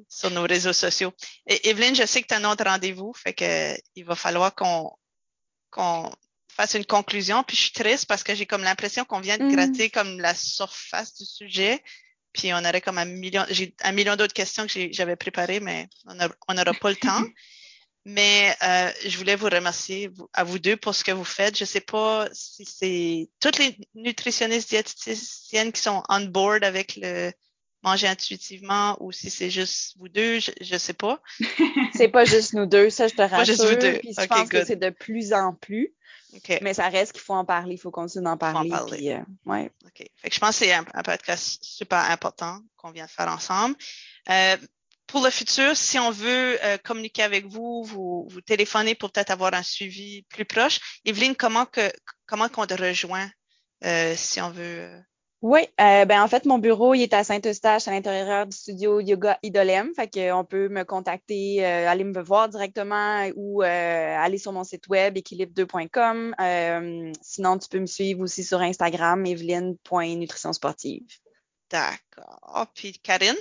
[0.08, 1.12] sur nos réseaux sociaux.
[1.46, 4.54] Et Evelyne, je sais que tu as un autre rendez-vous, fait que il va falloir
[4.54, 4.90] qu'on
[5.70, 6.10] qu'on
[6.48, 7.42] fasse une conclusion.
[7.44, 9.52] Puis je suis triste parce que j'ai comme l'impression qu'on vient de mm.
[9.52, 11.82] gratter comme la surface du sujet.
[12.32, 15.88] Puis on aurait comme un million, j'ai un million d'autres questions que j'avais préparées, mais
[16.06, 17.24] on n'aura pas le temps.
[18.04, 21.58] Mais euh, je voulais vous remercier à vous deux pour ce que vous faites.
[21.58, 26.96] Je ne sais pas si c'est toutes les nutritionnistes diététiciennes qui sont on board avec
[26.96, 27.32] le
[27.82, 31.20] manger intuitivement ou si c'est juste vous deux, je ne sais pas.
[31.94, 33.36] c'est pas juste nous deux, ça je te rassure.
[33.36, 33.98] Pas juste vous deux.
[33.98, 35.94] Puis je pense que c'est de plus en plus.
[36.62, 38.70] Mais ça reste qu'il faut en parler, il faut continuer d'en parler.
[38.90, 39.70] Puis, euh, ouais.
[39.84, 40.06] OK.
[40.16, 43.28] Fait que je pense que c'est un, un, podcast super important qu'on vient de faire
[43.28, 43.76] ensemble.
[44.28, 44.56] Euh,
[45.08, 49.30] pour le futur, si on veut euh, communiquer avec vous, vous, vous téléphoner pour peut-être
[49.30, 51.00] avoir un suivi plus proche.
[51.04, 51.90] Evelyne, comment que
[52.26, 53.28] comment qu'on te rejoint
[53.84, 55.00] euh, si on veut euh,
[55.40, 58.98] oui, euh, ben en fait, mon bureau il est à Saint-Eustache, à l'intérieur du studio
[58.98, 59.92] Yoga Idolem.
[59.94, 63.66] Fait qu'on peut me contacter, euh, aller me voir directement ou euh,
[64.18, 66.34] aller sur mon site web équilibre2.com.
[67.22, 69.24] sinon, tu peux me suivre aussi sur Instagram,
[70.52, 71.06] sportive.
[71.70, 72.66] D'accord.
[72.74, 73.36] Puis Karine?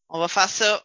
[0.08, 0.82] On va faire ça.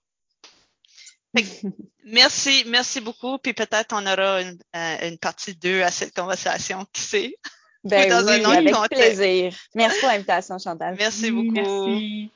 [2.05, 3.37] Merci, merci beaucoup.
[3.37, 7.35] Puis peut-être on aura une, euh, partie 2 à cette conversation, qui sait?
[7.83, 9.53] Ben oui, avec plaisir.
[9.73, 10.95] Merci pour l'invitation, Chantal.
[10.99, 11.51] Merci beaucoup.
[11.53, 12.31] Merci.